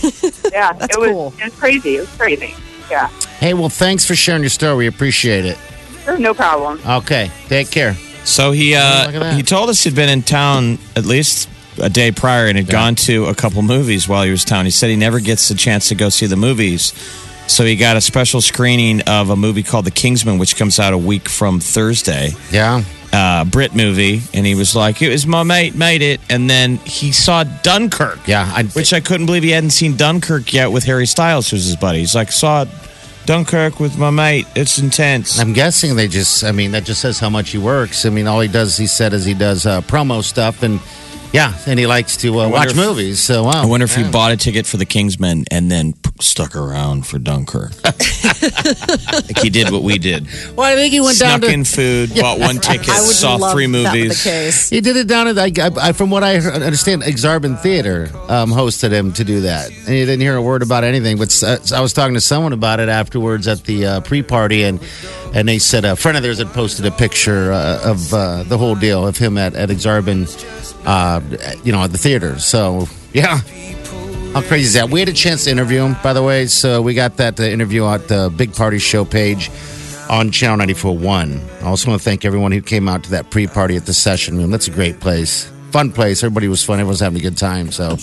Yeah, 0.51 0.73
That's 0.73 0.97
it 0.97 0.99
was 0.99 1.09
cool. 1.09 1.33
it 1.39 1.45
was 1.45 1.55
crazy. 1.55 1.95
It 1.95 2.01
was 2.01 2.15
crazy. 2.17 2.53
Yeah, 2.89 3.07
Hey, 3.39 3.53
well, 3.53 3.69
thanks 3.69 4.05
for 4.05 4.15
sharing 4.15 4.41
your 4.43 4.49
story. 4.49 4.75
We 4.75 4.87
appreciate 4.87 5.45
it. 5.45 5.57
sure, 6.03 6.17
no 6.19 6.33
problem. 6.33 6.79
Okay, 6.85 7.31
take 7.47 7.71
care. 7.71 7.93
So 8.25 8.51
he 8.51 8.75
uh, 8.75 9.09
at 9.11 9.33
he 9.35 9.43
told 9.43 9.69
us 9.69 9.83
he'd 9.83 9.95
been 9.95 10.09
in 10.09 10.21
town 10.23 10.77
at 10.97 11.05
least 11.05 11.47
a 11.81 11.89
day 11.89 12.11
prior 12.11 12.47
and 12.47 12.57
had 12.57 12.67
gone 12.67 12.95
to 12.95 13.25
a 13.27 13.33
couple 13.33 13.61
movies 13.61 14.07
while 14.09 14.23
he 14.23 14.29
was 14.29 14.43
town. 14.43 14.65
He 14.65 14.71
said 14.71 14.89
he 14.89 14.97
never 14.97 15.19
gets 15.21 15.49
a 15.49 15.55
chance 15.55 15.87
to 15.87 15.95
go 15.95 16.09
see 16.09 16.25
the 16.27 16.35
movies. 16.35 16.93
So 17.47 17.63
he 17.65 17.75
got 17.77 17.95
a 17.97 18.01
special 18.01 18.41
screening 18.41 19.01
of 19.01 19.29
a 19.29 19.35
movie 19.35 19.63
called 19.63 19.85
The 19.85 19.91
Kingsman, 19.91 20.37
which 20.37 20.55
comes 20.57 20.79
out 20.79 20.93
a 20.93 20.97
week 20.97 21.27
from 21.29 21.59
Thursday. 21.61 22.31
Yeah. 22.51 22.83
Uh, 23.13 23.43
Brit 23.43 23.75
movie, 23.75 24.21
and 24.33 24.45
he 24.45 24.55
was 24.55 24.73
like, 24.73 25.01
"It 25.01 25.09
was 25.09 25.27
my 25.27 25.43
mate 25.43 25.75
made 25.75 26.01
it," 26.01 26.21
and 26.29 26.49
then 26.49 26.77
he 26.77 27.11
saw 27.11 27.43
Dunkirk. 27.43 28.25
Yeah. 28.25 28.49
I, 28.55 28.63
Which 28.63 28.93
I 28.93 29.01
couldn't 29.01 29.25
believe 29.25 29.43
he 29.43 29.49
hadn't 29.49 29.71
seen 29.71 29.97
Dunkirk 29.97 30.53
yet 30.53 30.71
with 30.71 30.85
Harry 30.85 31.05
Styles, 31.05 31.49
who's 31.49 31.65
his 31.65 31.75
buddy. 31.75 31.99
He's 31.99 32.15
like, 32.15 32.31
saw 32.31 32.65
Dunkirk 33.25 33.81
with 33.81 33.97
my 33.97 34.11
mate. 34.11 34.47
It's 34.55 34.77
intense. 34.77 35.39
I'm 35.39 35.51
guessing 35.51 35.97
they 35.97 36.07
just, 36.07 36.45
I 36.45 36.53
mean, 36.53 36.71
that 36.71 36.85
just 36.85 37.01
says 37.01 37.19
how 37.19 37.29
much 37.29 37.49
he 37.49 37.57
works. 37.57 38.05
I 38.05 38.09
mean, 38.09 38.27
all 38.27 38.39
he 38.39 38.47
does, 38.47 38.77
he 38.77 38.87
said, 38.87 39.11
is 39.13 39.25
he 39.25 39.33
does 39.33 39.65
uh, 39.65 39.81
promo 39.81 40.23
stuff 40.23 40.63
and, 40.63 40.79
yeah, 41.33 41.53
and 41.65 41.79
he 41.79 41.87
likes 41.87 42.17
to 42.17 42.39
uh, 42.39 42.49
watch 42.49 42.71
if- 42.71 42.75
movies. 42.75 43.19
So, 43.19 43.43
wow. 43.45 43.63
I 43.63 43.65
wonder 43.65 43.85
if 43.85 43.97
Yeah. 43.97 44.05
he 44.05 44.11
bought 44.11 44.31
a 44.31 44.37
ticket 44.37 44.65
for 44.65 44.77
the 44.77 44.85
Kingsman 44.85 45.45
and 45.51 45.71
then 45.71 45.93
stuck 46.19 46.55
around 46.55 47.05
for 47.07 47.17
Dunkirk. 47.19 47.71
like 47.83 49.39
he 49.39 49.49
did 49.49 49.71
what 49.71 49.83
we 49.83 49.97
did. 49.97 50.27
Well, 50.55 50.71
I 50.71 50.75
think 50.75 50.93
he 50.93 50.99
went 50.99 51.17
down 51.19 51.39
Snuck 51.39 51.49
to. 51.49 51.53
in 51.53 51.63
food, 51.63 52.13
bought 52.15 52.39
one 52.39 52.57
ticket, 52.59 52.85
saw 52.93 53.51
three 53.51 53.67
movies. 53.67 54.23
He 54.69 54.81
did 54.81 54.97
it 54.97 55.07
down 55.07 55.27
at, 55.27 55.37
I, 55.37 55.51
I, 55.89 55.91
from 55.93 56.09
what 56.09 56.23
I 56.23 56.35
understand, 56.37 57.03
Aksarben 57.03 57.59
Theater 57.59 58.09
um, 58.27 58.51
hosted 58.51 58.91
him 58.91 59.13
to 59.13 59.23
do 59.23 59.41
that. 59.41 59.69
And 59.69 59.87
he 59.87 59.99
didn't 60.05 60.21
hear 60.21 60.35
a 60.35 60.41
word 60.41 60.61
about 60.61 60.83
anything. 60.83 61.17
But 61.17 61.41
uh, 61.43 61.57
I 61.75 61.81
was 61.81 61.93
talking 61.93 62.13
to 62.15 62.21
someone 62.21 62.53
about 62.53 62.79
it 62.79 62.89
afterwards 62.89 63.47
at 63.47 63.63
the 63.63 63.85
uh, 63.85 64.01
pre 64.01 64.21
party, 64.21 64.63
and 64.63 64.79
and 65.33 65.47
they 65.47 65.59
said 65.59 65.85
a 65.85 65.95
friend 65.95 66.17
of 66.17 66.23
theirs 66.23 66.39
had 66.39 66.47
posted 66.49 66.85
a 66.85 66.91
picture 66.91 67.51
uh, 67.51 67.81
of 67.83 68.13
uh, 68.13 68.43
the 68.43 68.57
whole 68.57 68.75
deal 68.75 69.07
of 69.07 69.17
him 69.17 69.37
at, 69.37 69.55
at 69.55 69.69
Aksarben, 69.69 70.27
uh, 70.85 71.21
you 71.63 71.71
know, 71.71 71.83
at 71.83 71.91
the 71.91 71.97
theater. 71.97 72.39
So, 72.39 72.87
yeah. 73.13 73.41
How 74.33 74.41
crazy 74.41 74.67
is 74.67 74.73
that? 74.75 74.89
We 74.89 75.01
had 75.01 75.09
a 75.09 75.13
chance 75.13 75.43
to 75.43 75.51
interview 75.51 75.83
him, 75.83 75.97
by 76.01 76.13
the 76.13 76.23
way. 76.23 76.45
So 76.45 76.81
we 76.81 76.93
got 76.93 77.17
that 77.17 77.39
uh, 77.39 77.43
interview 77.43 77.85
at 77.85 78.07
the 78.07 78.33
Big 78.35 78.53
Party 78.53 78.79
Show 78.79 79.03
page 79.03 79.51
on 80.09 80.31
Channel 80.31 80.65
94.1. 80.65 81.61
I 81.61 81.65
also 81.65 81.89
want 81.89 82.01
to 82.01 82.03
thank 82.03 82.23
everyone 82.23 82.51
who 82.51 82.61
came 82.61 82.87
out 82.87 83.03
to 83.05 83.11
that 83.11 83.29
pre-party 83.29 83.75
at 83.75 83.85
the 83.85 83.93
Session 83.93 84.37
Room. 84.37 84.49
That's 84.49 84.67
a 84.67 84.71
great 84.71 84.99
place. 84.99 85.51
Fun 85.71 85.91
place. 85.91 86.23
Everybody 86.23 86.47
was 86.47 86.63
fun. 86.63 86.75
Everyone 86.75 86.89
was 86.89 86.99
having 86.99 87.19
a 87.19 87.21
good 87.21 87.37
time. 87.37 87.71
So, 87.71 87.97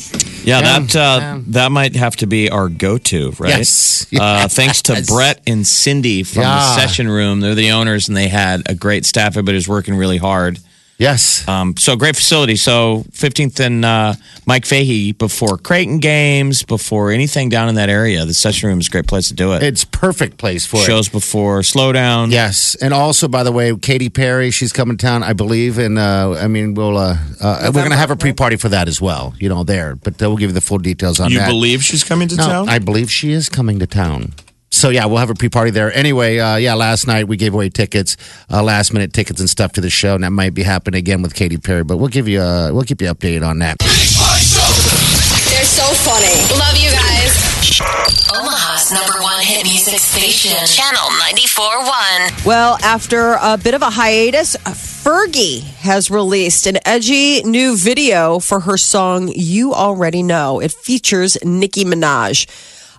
Yeah, 0.48 0.60
Yeah, 0.60 0.78
that 0.80 0.96
uh, 0.96 1.18
yeah. 1.20 1.40
that 1.48 1.72
might 1.72 1.94
have 1.96 2.16
to 2.16 2.26
be 2.26 2.48
our 2.50 2.68
go-to, 2.68 3.32
right? 3.38 3.58
Yes. 3.58 4.06
Uh, 4.18 4.48
thanks 4.48 4.82
to 4.82 5.02
Brett 5.06 5.40
and 5.46 5.66
Cindy 5.66 6.22
from 6.22 6.42
Yeah. 6.42 6.58
the 6.58 6.74
Session 6.80 7.08
Room. 7.08 7.40
They're 7.40 7.54
the 7.54 7.70
owners, 7.72 8.08
and 8.08 8.16
they 8.16 8.28
had 8.28 8.62
a 8.66 8.74
great 8.74 9.04
staff. 9.04 9.32
Everybody 9.32 9.56
was 9.56 9.68
working 9.68 9.94
really 9.94 10.16
hard. 10.18 10.58
Yes. 10.98 11.46
Um, 11.48 11.76
so 11.76 11.96
great 11.96 12.16
facility. 12.16 12.56
So 12.56 13.04
15th 13.12 13.60
and 13.64 13.84
uh, 13.84 14.14
Mike 14.46 14.66
Fahey 14.66 15.12
before 15.12 15.56
Creighton 15.56 15.98
games, 15.98 16.62
before 16.62 17.10
anything 17.10 17.48
down 17.48 17.68
in 17.68 17.76
that 17.76 17.88
area. 17.88 18.24
The 18.24 18.34
Session 18.34 18.68
Room 18.68 18.80
is 18.80 18.88
a 18.88 18.90
great 18.90 19.06
place 19.06 19.28
to 19.28 19.34
do 19.34 19.52
it. 19.54 19.62
It's 19.62 19.84
perfect 19.84 20.36
place 20.36 20.66
for 20.66 20.76
it. 20.78 20.84
Shows 20.84 21.08
before 21.08 21.60
Slowdown. 21.60 22.30
Yes, 22.30 22.74
and 22.76 22.92
also 22.92 23.28
by 23.28 23.42
the 23.42 23.52
way, 23.52 23.74
Katy 23.76 24.08
Perry, 24.10 24.50
she's 24.50 24.72
coming 24.72 24.96
to 24.96 25.06
town, 25.06 25.22
I 25.22 25.32
believe, 25.32 25.78
and 25.78 25.98
uh, 25.98 26.32
I 26.32 26.48
mean 26.48 26.74
we'll 26.74 26.96
uh, 26.96 27.16
uh, 27.40 27.62
we're 27.66 27.80
going 27.80 27.90
to 27.90 27.96
have 27.96 28.10
a 28.10 28.16
pre-party 28.16 28.56
for 28.56 28.68
that 28.70 28.88
as 28.88 29.00
well, 29.00 29.34
you 29.38 29.48
know, 29.48 29.64
there. 29.64 29.94
But 29.96 30.20
we'll 30.20 30.36
give 30.36 30.50
you 30.50 30.54
the 30.54 30.60
full 30.60 30.78
details 30.78 31.20
on 31.20 31.30
You 31.30 31.38
that. 31.38 31.46
You 31.48 31.52
believe 31.52 31.82
she's 31.82 32.04
coming 32.04 32.28
to 32.28 32.36
No, 32.36 32.46
town? 32.46 32.68
I 32.68 32.78
believe 32.78 33.10
she 33.10 33.32
is 33.32 33.48
coming 33.48 33.78
to 33.78 33.86
town. 33.86 34.34
So 34.70 34.90
yeah, 34.90 35.06
we'll 35.06 35.18
have 35.18 35.30
a 35.30 35.34
pre-party 35.34 35.70
there. 35.70 35.92
Anyway, 35.92 36.38
uh, 36.38 36.56
yeah, 36.56 36.74
last 36.74 37.06
night 37.06 37.26
we 37.26 37.36
gave 37.36 37.54
away 37.54 37.68
tickets, 37.68 38.16
uh, 38.50 38.62
last 38.62 38.92
minute 38.92 39.12
tickets 39.12 39.40
and 39.40 39.48
stuff 39.48 39.72
to 39.72 39.80
the 39.80 39.90
show, 39.90 40.14
and 40.14 40.24
that 40.24 40.30
might 40.30 40.54
be 40.54 40.62
happening 40.62 40.98
again 40.98 41.22
with 41.22 41.34
Katy 41.34 41.56
Perry. 41.56 41.84
But 41.84 41.96
we'll 41.96 42.08
give 42.08 42.28
you, 42.28 42.40
uh, 42.40 42.70
we'll 42.72 42.84
keep 42.84 43.00
you 43.00 43.08
updated 43.08 43.46
on 43.46 43.58
that. 43.60 43.78
They're 43.78 45.64
so 45.64 45.82
funny. 46.04 46.34
Love 46.58 46.76
you 46.76 46.90
guys. 46.90 47.48
Omaha's 48.34 48.92
number 48.92 49.22
one 49.22 49.40
hit 49.42 49.64
music 49.64 49.98
station. 49.98 50.52
Channel 50.66 51.10
94.1. 51.20 52.44
Well, 52.46 52.78
after 52.82 53.36
a 53.40 53.56
bit 53.56 53.74
of 53.74 53.82
a 53.82 53.90
hiatus, 53.90 54.56
Fergie 54.56 55.62
has 55.62 56.10
released 56.10 56.66
an 56.66 56.78
edgy 56.84 57.42
new 57.42 57.76
video 57.76 58.38
for 58.38 58.60
her 58.60 58.76
song 58.76 59.32
You 59.34 59.72
Already 59.74 60.22
Know. 60.22 60.60
It 60.60 60.72
features 60.72 61.38
Nicki 61.44 61.84
Minaj. 61.84 62.46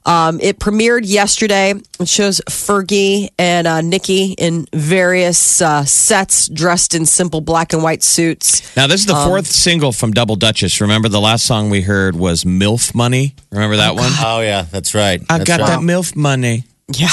Um, 0.06 0.40
it 0.42 0.60
premiered 0.60 1.02
yesterday. 1.04 1.74
It 2.00 2.08
shows 2.08 2.42
Fergie 2.50 3.30
and 3.38 3.68
uh, 3.68 3.82
Nicki 3.82 4.34
in 4.38 4.66
various 4.74 5.62
uh, 5.62 5.84
sets, 5.86 6.48
dressed 6.48 6.96
in 6.96 7.06
simple 7.06 7.42
black 7.42 7.74
and 7.74 7.84
white 7.84 8.02
suits. 8.04 8.76
Now, 8.76 8.88
this 8.88 9.02
is 9.02 9.08
the 9.08 9.16
Um, 9.16 9.28
fourth 9.28 9.48
single 9.48 9.92
from 9.92 10.12
Double 10.12 10.36
Dutchess. 10.36 10.82
Remember, 10.82 11.10
the 11.10 11.20
last 11.22 11.46
song 11.46 11.70
we 11.70 11.82
heard 11.82 12.16
was 12.16 12.44
MILF 12.46 12.96
Money? 12.96 13.36
Remember 13.52 13.78
that 13.78 13.96
one? 13.96 14.12
Oh 14.20 14.42
yeah, 14.42 14.64
that's 14.72 14.96
right. 14.96 15.22
I 15.30 15.40
That's 15.40 15.48
got 15.48 15.60
right. 15.60 15.68
that 15.70 15.80
MILF 15.80 16.16
money. 16.16 16.64
Yeah. 16.92 17.10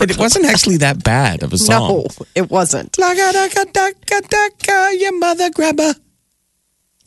It 0.00 0.18
wasn't 0.18 0.46
actually 0.46 0.78
that 0.78 1.04
bad 1.04 1.42
of 1.42 1.52
a 1.52 1.58
song. 1.68 1.88
No, 1.90 2.06
it 2.34 2.50
wasn't. 2.50 2.92
Lagadakadaka, 2.92 4.98
your 4.98 5.18
mother 5.18 5.50
grabber. 5.50 5.94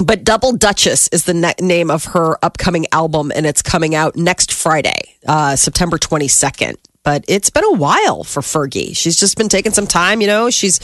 But 0.03 0.23
Double 0.23 0.53
Dutchess 0.53 1.07
is 1.09 1.25
the 1.25 1.33
ne- 1.33 1.53
name 1.59 1.91
of 1.91 2.05
her 2.05 2.37
upcoming 2.43 2.85
album, 2.91 3.31
and 3.35 3.45
it's 3.45 3.61
coming 3.61 3.93
out 3.95 4.15
next 4.15 4.51
Friday, 4.51 4.99
uh, 5.27 5.55
September 5.55 5.97
22nd. 5.97 6.75
But 7.03 7.25
it's 7.27 7.49
been 7.49 7.63
a 7.63 7.71
while 7.73 8.23
for 8.23 8.41
Fergie. 8.41 8.95
She's 8.95 9.15
just 9.19 9.35
been 9.35 9.49
taking 9.49 9.71
some 9.71 9.87
time, 9.87 10.21
you 10.21 10.27
know. 10.27 10.51
She's 10.51 10.79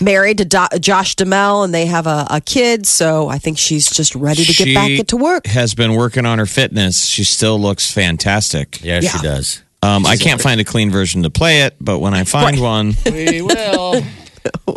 married 0.00 0.38
to 0.38 0.44
Do- 0.44 0.78
Josh 0.80 1.14
Duhamel, 1.14 1.62
and 1.62 1.72
they 1.72 1.86
have 1.86 2.08
a, 2.08 2.26
a 2.28 2.40
kid. 2.40 2.86
So 2.86 3.28
I 3.28 3.38
think 3.38 3.56
she's 3.56 3.88
just 3.88 4.14
ready 4.16 4.44
to 4.44 4.52
get 4.52 4.74
back 4.74 4.88
She 4.88 4.98
into 4.98 5.16
work. 5.16 5.46
Has 5.46 5.74
been 5.74 5.94
working 5.94 6.26
on 6.26 6.38
her 6.40 6.46
fitness. 6.46 7.04
She 7.06 7.22
still 7.22 7.58
looks 7.60 7.90
fantastic. 7.92 8.82
Yeah, 8.82 9.00
Yeah. 9.00 9.10
she 9.10 9.18
does. 9.18 9.62
Um, 9.82 10.04
I 10.06 10.16
can't 10.16 10.42
find 10.42 10.60
a 10.60 10.64
clean 10.64 10.90
version 10.90 11.22
to 11.22 11.30
play 11.30 11.62
it, 11.62 11.74
but 11.80 12.00
when 12.00 12.14
I 12.14 12.24
find 12.24 12.60
one, 12.60 12.94
We 13.06 13.40
will. 13.40 14.02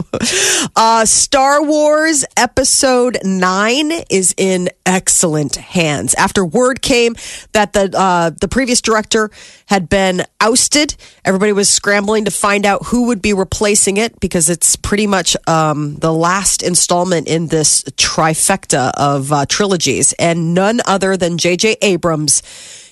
Uh, 0.76 1.06
Star 1.06 1.62
Wars 1.64 2.24
Episode 2.38 3.18
9 3.24 3.92
is 4.10 4.34
in 4.38 4.70
excellent 4.86 5.56
hands. 5.56 6.14
After 6.16 6.46
word 6.46 6.82
came 6.82 7.16
that 7.52 7.74
the 7.74 7.92
uh, 7.98 8.32
the 8.32 8.48
previous 8.48 8.82
director 8.82 9.30
had 9.68 9.90
been 9.90 10.24
ousted, 10.40 10.96
everybody 11.26 11.52
was 11.52 11.70
scrambling 11.70 12.26
to 12.26 12.32
find 12.32 12.66
out 12.66 12.88
who 12.88 13.08
would 13.08 13.22
be 13.22 13.34
replacing 13.34 13.98
it 13.98 14.20
because 14.20 14.50
it's 14.50 14.76
pretty 14.76 15.08
much 15.08 15.36
um, 15.48 15.96
the 15.96 16.14
last 16.14 16.64
installment 16.64 17.28
in 17.28 17.48
this 17.48 17.84
trifecta 17.98 18.92
of 18.96 19.32
uh, 19.32 19.46
trilogies, 19.48 20.14
and 20.14 20.54
none 20.54 20.80
other 20.86 21.18
than 21.18 21.38
J.J. 21.38 21.78
Abrams 21.82 22.42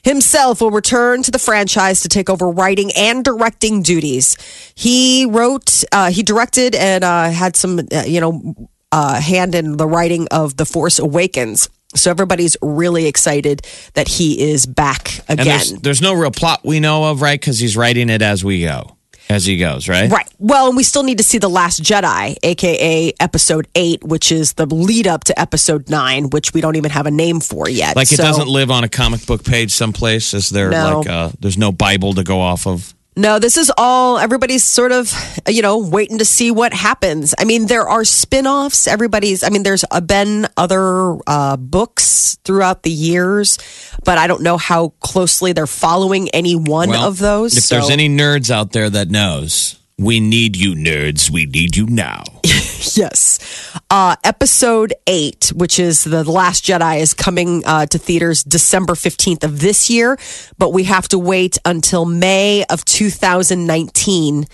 himself 0.04 0.62
will 0.62 0.72
return 0.72 1.24
to 1.24 1.32
the 1.32 1.40
franchise 1.40 2.02
to 2.02 2.10
take 2.10 2.30
over 2.30 2.50
writing 2.50 2.92
and 2.96 3.24
directing 3.24 3.82
duties. 3.82 4.36
He 4.76 5.26
wrote, 5.26 5.84
uh, 5.92 6.12
he 6.12 6.24
directed, 6.24 6.76
and 6.76 7.04
uh, 7.04 7.30
had 7.30 7.56
some, 7.56 7.80
uh, 7.92 8.04
you 8.06 8.22
know, 8.22 8.70
uh, 8.92 9.20
hand 9.22 9.56
in 9.56 9.78
the 9.78 9.88
writing 9.88 10.28
of 10.32 10.58
The 10.58 10.66
Force 10.66 11.00
Awakens. 11.00 11.70
So 11.96 12.10
everybody's 12.10 12.56
really 12.62 13.08
excited 13.08 13.68
that 13.96 14.08
he 14.08 14.52
is 14.52 14.66
back 14.66 15.20
again. 15.28 15.46
there's, 15.46 15.72
there's 15.82 16.02
no 16.02 16.14
real 16.14 16.32
plot 16.32 16.62
we 16.64 16.80
know 16.80 17.06
of, 17.06 17.22
right? 17.22 17.40
Because 17.40 17.60
he's 17.60 17.76
writing 17.76 18.10
it 18.10 18.22
as 18.22 18.46
we 18.46 18.64
go, 18.64 18.96
as 19.32 19.46
he 19.46 19.58
goes, 19.58 19.88
right? 19.90 20.12
Right. 20.12 20.28
Well, 20.38 20.68
and 20.68 20.78
we 20.78 20.84
still 20.84 21.04
need 21.04 21.18
to 21.18 21.24
see 21.24 21.38
The 21.38 21.50
Last 21.50 21.82
Jedi, 21.82 22.36
aka 22.44 23.14
Episode 23.20 23.68
8, 23.76 24.04
which 24.04 24.32
is 24.32 24.54
the 24.54 24.66
lead 24.66 25.08
up 25.08 25.24
to 25.26 25.40
Episode 25.40 25.90
9, 25.90 26.30
which 26.30 26.54
we 26.54 26.62
don't 26.62 26.76
even 26.76 26.92
have 26.92 27.06
a 27.08 27.12
name 27.12 27.40
for 27.40 27.70
yet. 27.70 27.96
Like 27.96 28.12
it 28.12 28.18
So- 28.18 28.24
doesn't 28.24 28.48
live 28.48 28.70
on 28.70 28.84
a 28.84 28.90
comic 28.90 29.26
book 29.26 29.44
page 29.44 29.72
someplace. 29.72 30.34
Is 30.34 30.50
there 30.50 30.70
No. 30.70 31.00
like 31.00 31.10
uh 31.10 31.30
there's 31.40 31.58
no 31.58 31.72
Bible 31.72 32.14
to 32.14 32.24
go 32.24 32.40
off 32.42 32.68
of? 32.68 32.94
No, 33.16 33.40
this 33.40 33.58
is 33.58 33.70
all 33.78 34.18
everybody's 34.18 34.64
sort 34.64 34.94
of, 34.94 35.12
you 35.48 35.62
know, 35.62 35.78
waiting 35.80 36.20
to 36.20 36.26
see 36.26 36.50
what 36.50 36.74
happens. 36.74 37.36
I 37.38 37.44
mean, 37.44 37.68
there 37.68 37.88
are 37.88 38.06
spin 38.06 38.48
offs. 38.48 38.88
Everybody's, 38.88 39.44
I 39.44 39.50
mean, 39.50 39.64
there's 39.64 39.84
been 40.06 40.48
other 40.56 41.18
uh, 41.28 41.58
books 41.58 42.38
throughout 42.46 42.84
the 42.84 42.90
years, 42.90 43.58
but 44.06 44.18
I 44.18 44.28
don't 44.28 44.44
know 44.44 44.56
how 44.56 44.94
closely 45.02 45.52
they're 45.52 45.68
following 45.68 46.30
any 46.30 46.56
one 46.56 46.90
Well, 46.90 47.06
of 47.06 47.18
those. 47.18 47.58
If 47.58 47.64
so- 47.66 47.76
there's 47.76 47.90
any 47.90 48.08
nerds 48.08 48.50
out 48.50 48.72
there 48.72 48.90
that 48.90 49.10
knows, 49.10 49.78
We 50.02 50.20
need 50.20 50.58
you, 50.58 50.74
nerds. 50.74 51.30
We 51.30 51.46
need 51.46 51.76
you 51.76 51.86
now. 51.86 52.24
Yes. 52.96 53.78
Uh, 53.92 54.16
episode 54.24 54.96
eight, 55.06 55.52
which 55.56 55.78
is 55.78 56.04
The 56.04 56.24
Last 56.24 56.66
Jedi, 56.66 57.00
is 57.00 57.14
coming 57.14 57.62
uh, 57.64 57.86
to 57.86 58.00
theaters 58.00 58.44
December 58.44 58.94
15th 58.94 59.44
of 59.44 59.60
this 59.60 59.88
year, 59.92 60.18
but 60.58 60.74
we 60.74 60.86
have 60.86 61.08
to 61.10 61.20
wait 61.20 61.60
until 61.64 62.06
May 62.06 62.66
of 62.72 62.84
2019 62.84 64.46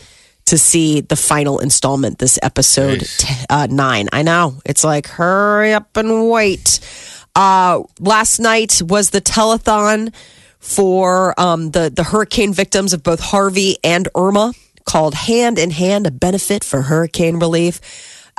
to 0.45 0.57
see 0.57 0.99
the 0.99 1.15
final 1.15 1.59
installment, 1.59 2.19
this 2.19 2.37
episode 2.43 2.99
t- 2.99 3.33
uh, 3.49 3.67
nine. 3.71 4.09
I 4.11 4.23
know. 4.23 4.59
It's 4.65 4.83
like, 4.83 5.07
hurry 5.07 5.71
up 5.71 5.95
and 5.95 6.29
wait. 6.29 6.81
Uh, 7.33 7.83
last 7.97 8.39
night 8.39 8.81
was 8.83 9.11
the 9.11 9.21
telethon 9.21 10.13
for 10.59 11.33
um, 11.39 11.71
the, 11.71 11.89
the 11.89 12.03
hurricane 12.03 12.51
victims 12.53 12.91
of 12.91 13.03
both 13.03 13.21
Harvey 13.21 13.77
and 13.85 14.09
Irma 14.13 14.51
called 14.87 15.13
Hand 15.13 15.59
in 15.59 15.69
Hand, 15.69 16.07
a 16.07 16.11
benefit 16.11 16.63
for 16.63 16.81
hurricane 16.81 17.37
relief. 17.37 17.79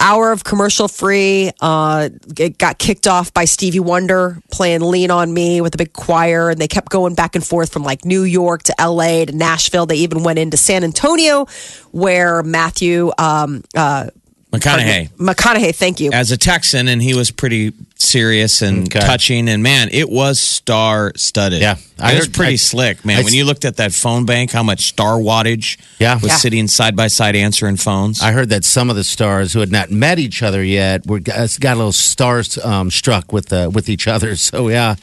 Hour 0.00 0.30
of 0.30 0.44
commercial 0.44 0.86
free. 0.86 1.50
Uh, 1.60 2.08
it 2.38 2.56
got 2.56 2.78
kicked 2.78 3.08
off 3.08 3.34
by 3.34 3.44
Stevie 3.46 3.80
Wonder 3.80 4.38
playing 4.52 4.80
Lean 4.80 5.10
on 5.10 5.34
Me 5.34 5.60
with 5.60 5.74
a 5.74 5.76
big 5.76 5.92
choir, 5.92 6.50
and 6.50 6.60
they 6.60 6.68
kept 6.68 6.88
going 6.88 7.16
back 7.16 7.34
and 7.34 7.44
forth 7.44 7.72
from 7.72 7.82
like 7.82 8.04
New 8.04 8.22
York 8.22 8.62
to 8.64 8.74
LA 8.78 9.24
to 9.24 9.32
Nashville. 9.32 9.86
They 9.86 9.96
even 9.96 10.22
went 10.22 10.38
into 10.38 10.56
San 10.56 10.84
Antonio, 10.84 11.46
where 11.90 12.44
Matthew 12.44 13.10
um, 13.18 13.64
uh, 13.76 14.10
McConaughey. 14.52 15.10
McConaughey, 15.16 15.74
thank 15.74 16.00
you. 16.00 16.12
As 16.12 16.30
a 16.30 16.36
Texan, 16.36 16.86
and 16.88 17.02
he 17.02 17.14
was 17.14 17.30
pretty 17.30 17.72
serious 17.98 18.62
and 18.62 18.86
Okay. 18.86 19.04
touching, 19.04 19.48
and 19.48 19.62
man, 19.62 19.88
it 19.92 20.08
was 20.08 20.38
star 20.38 21.12
studded. 21.16 21.60
Yeah. 21.60 21.76
I 21.98 22.12
it 22.12 22.14
was 22.16 22.24
heard- 22.26 22.34
pretty 22.34 22.52
I- 22.52 22.56
slick, 22.56 23.04
man. 23.04 23.18
I- 23.18 23.22
when 23.22 23.34
you 23.34 23.44
looked 23.44 23.64
at 23.64 23.76
that 23.78 23.92
phone 23.92 24.24
bank, 24.24 24.52
how 24.52 24.62
much 24.62 24.86
star 24.86 25.14
wattage 25.18 25.76
Yeah. 25.98 26.14
was 26.14 26.30
Yeah. 26.30 26.36
sitting 26.36 26.68
side 26.68 26.94
by 26.94 27.08
side 27.08 27.34
answering 27.34 27.76
phones. 27.76 28.20
I 28.22 28.30
heard 28.32 28.50
that 28.50 28.64
some 28.64 28.88
of 28.88 28.96
the 28.96 29.04
stars 29.04 29.52
who 29.52 29.60
had 29.60 29.72
not 29.72 29.90
met 29.90 30.18
each 30.18 30.42
other 30.42 30.62
yet 30.62 31.06
were 31.06 31.18
got 31.18 31.56
got 31.60 31.74
a 31.74 31.76
little 31.76 31.92
stars 31.92 32.56
um, 32.64 32.90
struck 32.90 33.32
with 33.32 33.52
uh, 33.52 33.68
with 33.72 33.88
each 33.88 34.06
other. 34.06 34.36
So 34.48 34.68
yeah, 34.68 34.94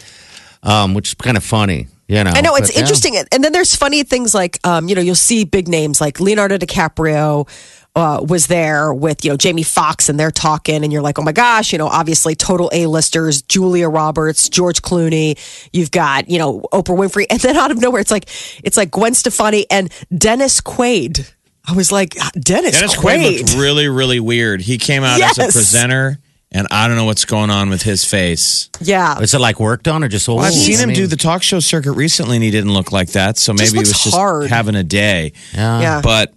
um, 0.63 0.93
which 0.93 1.09
is 1.09 1.13
kind 1.15 1.37
of 1.37 1.43
funny. 1.43 1.87
You 2.07 2.23
know, 2.23 2.31
I 2.35 2.41
know 2.41 2.55
it's 2.55 2.67
But, 2.67 2.75
yeah. 2.75 2.81
interesting, 2.81 3.17
and 3.17 3.43
then 3.43 3.51
there's 3.51 3.75
funny 3.75 4.03
things 4.03 4.33
like 4.35 4.59
um, 4.63 4.87
you 4.87 4.93
know 4.95 5.01
you'll 5.01 5.15
see 5.15 5.43
big 5.43 5.67
names 5.67 5.99
like 5.99 6.19
Leonardo 6.19 6.55
DiCaprio 6.57 7.47
uh, 7.95 8.23
was 8.27 8.47
there 8.47 8.93
with 8.93 9.23
you 9.23 9.31
know 9.31 9.37
Jamie 9.37 9.63
Foxx 9.63 10.09
and 10.09 10.19
they're 10.19 10.31
talking, 10.31 10.83
and 10.83 10.91
you're 10.91 11.01
like, 11.01 11.17
oh 11.17 11.21
my 11.21 11.31
gosh, 11.31 11.71
you 11.71 11.77
know, 11.77 11.87
obviously 11.87 12.35
total 12.35 12.69
A-listers, 12.73 13.41
Julia 13.43 13.87
Roberts, 13.87 14.49
George 14.49 14.81
Clooney, 14.81 15.39
you've 15.71 15.91
got 15.91 16.29
you 16.29 16.37
know 16.37 16.61
Oprah 16.73 16.97
Winfrey, 16.97 17.25
and 17.29 17.39
then 17.39 17.55
out 17.55 17.71
of 17.71 17.79
nowhere, 17.79 18.01
it's 18.01 18.11
like 18.11 18.25
it's 18.63 18.75
like 18.77 18.91
Gwen 18.91 19.13
Stefani 19.13 19.65
and 19.71 19.91
Dennis 20.15 20.59
Quaid. 20.61 21.31
I 21.67 21.73
was 21.73 21.91
like, 21.91 22.15
"Ah, 22.19 22.29
Dennis, 22.39 22.73
Dennis 22.73 22.95
Quaid. 22.95 23.17
Quaid 23.17 23.37
looked 23.39 23.55
really, 23.55 23.87
really 23.87 24.19
weird. 24.19 24.61
He 24.61 24.77
came 24.77 25.03
out 25.03 25.19
as 25.21 25.37
a 25.39 25.43
presenter, 25.45 26.19
and 26.51 26.67
I 26.69 26.87
don't 26.87 26.95
know 26.97 27.05
what's 27.05 27.25
going 27.25 27.49
on 27.49 27.69
with 27.69 27.81
his 27.81 28.05
face. 28.05 28.69
yeah, 28.81 29.17
Is 29.19 29.33
it 29.33 29.39
like 29.39 29.59
worked 29.59 29.87
on 29.87 30.03
or 30.03 30.07
just 30.07 30.29
old? 30.29 30.41
I've 30.41 30.53
seen 30.53 30.77
I 30.77 30.83
him 30.83 30.89
mean, 30.89 30.95
do 30.97 31.07
the 31.07 31.15
talk 31.15 31.41
show 31.41 31.59
circuit 31.59 31.93
recently, 31.93 32.35
and 32.37 32.43
he 32.43 32.51
didn't 32.51 32.73
look 32.73 32.91
like 32.91 33.09
that. 33.13 33.37
So 33.37 33.53
maybe 33.53 33.71
he 33.71 33.79
was 33.79 33.89
looks 33.89 34.03
just 34.03 34.15
hard. 34.15 34.49
having 34.49 34.75
a 34.75 34.83
day. 34.83 35.31
Yeah. 35.55 35.79
yeah. 35.81 36.01
But 36.03 36.33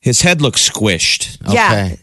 his 0.00 0.22
head 0.22 0.40
looks 0.40 0.68
squished. 0.68 1.38
Yeah. 1.52 1.66
Okay. 1.72 2.00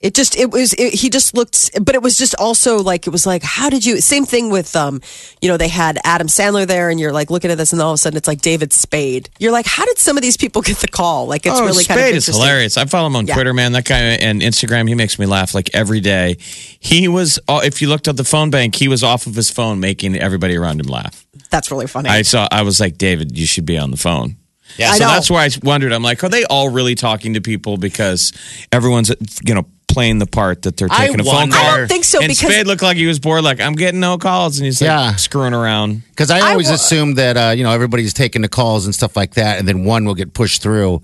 It 0.00 0.14
just 0.14 0.34
it 0.34 0.50
was 0.50 0.72
it, 0.78 0.94
he 0.94 1.10
just 1.10 1.36
looked 1.36 1.78
but 1.84 1.94
it 1.94 2.00
was 2.00 2.16
just 2.16 2.34
also 2.36 2.78
like 2.78 3.06
it 3.06 3.10
was 3.10 3.26
like 3.26 3.42
how 3.42 3.68
did 3.68 3.84
you 3.84 4.00
same 4.00 4.24
thing 4.24 4.48
with 4.48 4.74
um 4.74 5.02
you 5.42 5.48
know 5.50 5.58
they 5.58 5.68
had 5.68 5.98
Adam 6.04 6.26
Sandler 6.26 6.66
there 6.66 6.88
and 6.88 6.98
you're 6.98 7.12
like 7.12 7.30
looking 7.30 7.50
at 7.50 7.58
this 7.58 7.74
and 7.74 7.82
all 7.82 7.90
of 7.90 7.96
a 7.96 7.98
sudden 7.98 8.16
it's 8.16 8.26
like 8.26 8.40
David 8.40 8.72
Spade. 8.72 9.28
You're 9.38 9.52
like 9.52 9.66
how 9.66 9.84
did 9.84 9.98
some 9.98 10.16
of 10.16 10.22
these 10.22 10.38
people 10.38 10.62
get 10.62 10.78
the 10.78 10.88
call? 10.88 11.26
Like 11.26 11.44
it's 11.44 11.60
oh, 11.60 11.66
really 11.66 11.84
Spade 11.84 11.96
kind 11.98 12.10
of 12.12 12.16
is 12.16 12.26
hilarious. 12.28 12.78
I 12.78 12.86
follow 12.86 13.08
him 13.08 13.16
on 13.16 13.26
Yeah. 13.26 13.34
Twitter, 13.34 13.52
man. 13.52 13.72
That 13.72 13.84
guy 13.84 13.98
and 13.98 14.40
Instagram, 14.40 14.88
he 14.88 14.94
makes 14.94 15.18
me 15.18 15.26
laugh 15.26 15.54
like 15.54 15.68
every 15.74 16.00
day. 16.00 16.38
He 16.38 17.06
was, 17.06 17.38
uh, 17.46 17.60
if 17.62 17.82
you 17.82 17.88
looked 17.90 18.08
at 18.08 18.16
the 18.16 18.24
phone 18.24 18.48
bank, 18.48 18.76
he 18.76 18.88
was 18.88 19.04
off 19.04 19.26
of 19.26 19.34
his 19.34 19.50
phone 19.50 19.80
making 19.80 20.16
everybody 20.16 20.56
around 20.56 20.80
him 20.80 20.86
laugh. 20.86 21.26
That's 21.50 21.70
really 21.70 21.86
funny. 21.86 22.08
I 22.08 22.22
saw, 22.22 22.48
I 22.50 22.62
was 22.62 22.80
like, 22.80 22.96
David, 22.96 23.36
you 23.36 23.44
should 23.44 23.66
be 23.66 23.76
on 23.76 23.90
the 23.90 23.98
phone. 23.98 24.36
Yeah, 24.78 24.92
so 24.92 25.04
that's 25.04 25.30
why 25.30 25.44
I 25.44 25.50
wondered. 25.62 25.92
I'm 25.92 26.02
like, 26.02 26.22
are 26.24 26.28
they 26.28 26.44
all 26.44 26.68
really 26.70 26.94
talking 26.94 27.34
to 27.34 27.40
people 27.40 27.76
because 27.76 28.32
everyone's, 28.72 29.10
you 29.44 29.54
know, 29.54 29.66
playing 29.88 30.18
the 30.18 30.26
part 30.26 30.62
that 30.62 30.76
they're 30.76 30.88
I 30.90 31.06
taking 31.06 31.20
a 31.20 31.24
phone 31.24 31.34
wonder- 31.34 31.56
call? 31.56 31.66
I 31.66 31.76
don't 31.78 31.88
think 31.88 32.04
so, 32.04 32.18
And 32.20 32.28
because- 32.28 32.52
Spade 32.52 32.66
looked 32.66 32.82
like 32.82 32.96
he 32.96 33.06
was 33.06 33.18
bored. 33.18 33.42
Like 33.42 33.60
I'm 33.60 33.74
getting 33.74 34.00
no 34.00 34.18
calls, 34.18 34.58
and 34.58 34.64
he's 34.66 34.80
like 34.80 34.86
Yeah. 34.88 35.16
screwing 35.16 35.52
around. 35.54 36.02
Because 36.10 36.30
I 36.30 36.38
I 36.38 36.50
always 36.52 36.68
wa- 36.68 36.74
assume 36.74 37.14
that 37.14 37.36
uh, 37.36 37.50
you 37.56 37.64
know 37.64 37.72
everybody's 37.72 38.12
taking 38.14 38.42
the 38.42 38.48
calls 38.48 38.84
and 38.86 38.94
stuff 38.94 39.16
like 39.16 39.34
that, 39.34 39.58
and 39.58 39.66
then 39.68 39.84
one 39.84 40.04
will 40.04 40.14
get 40.14 40.32
pushed 40.32 40.62
through. 40.62 41.02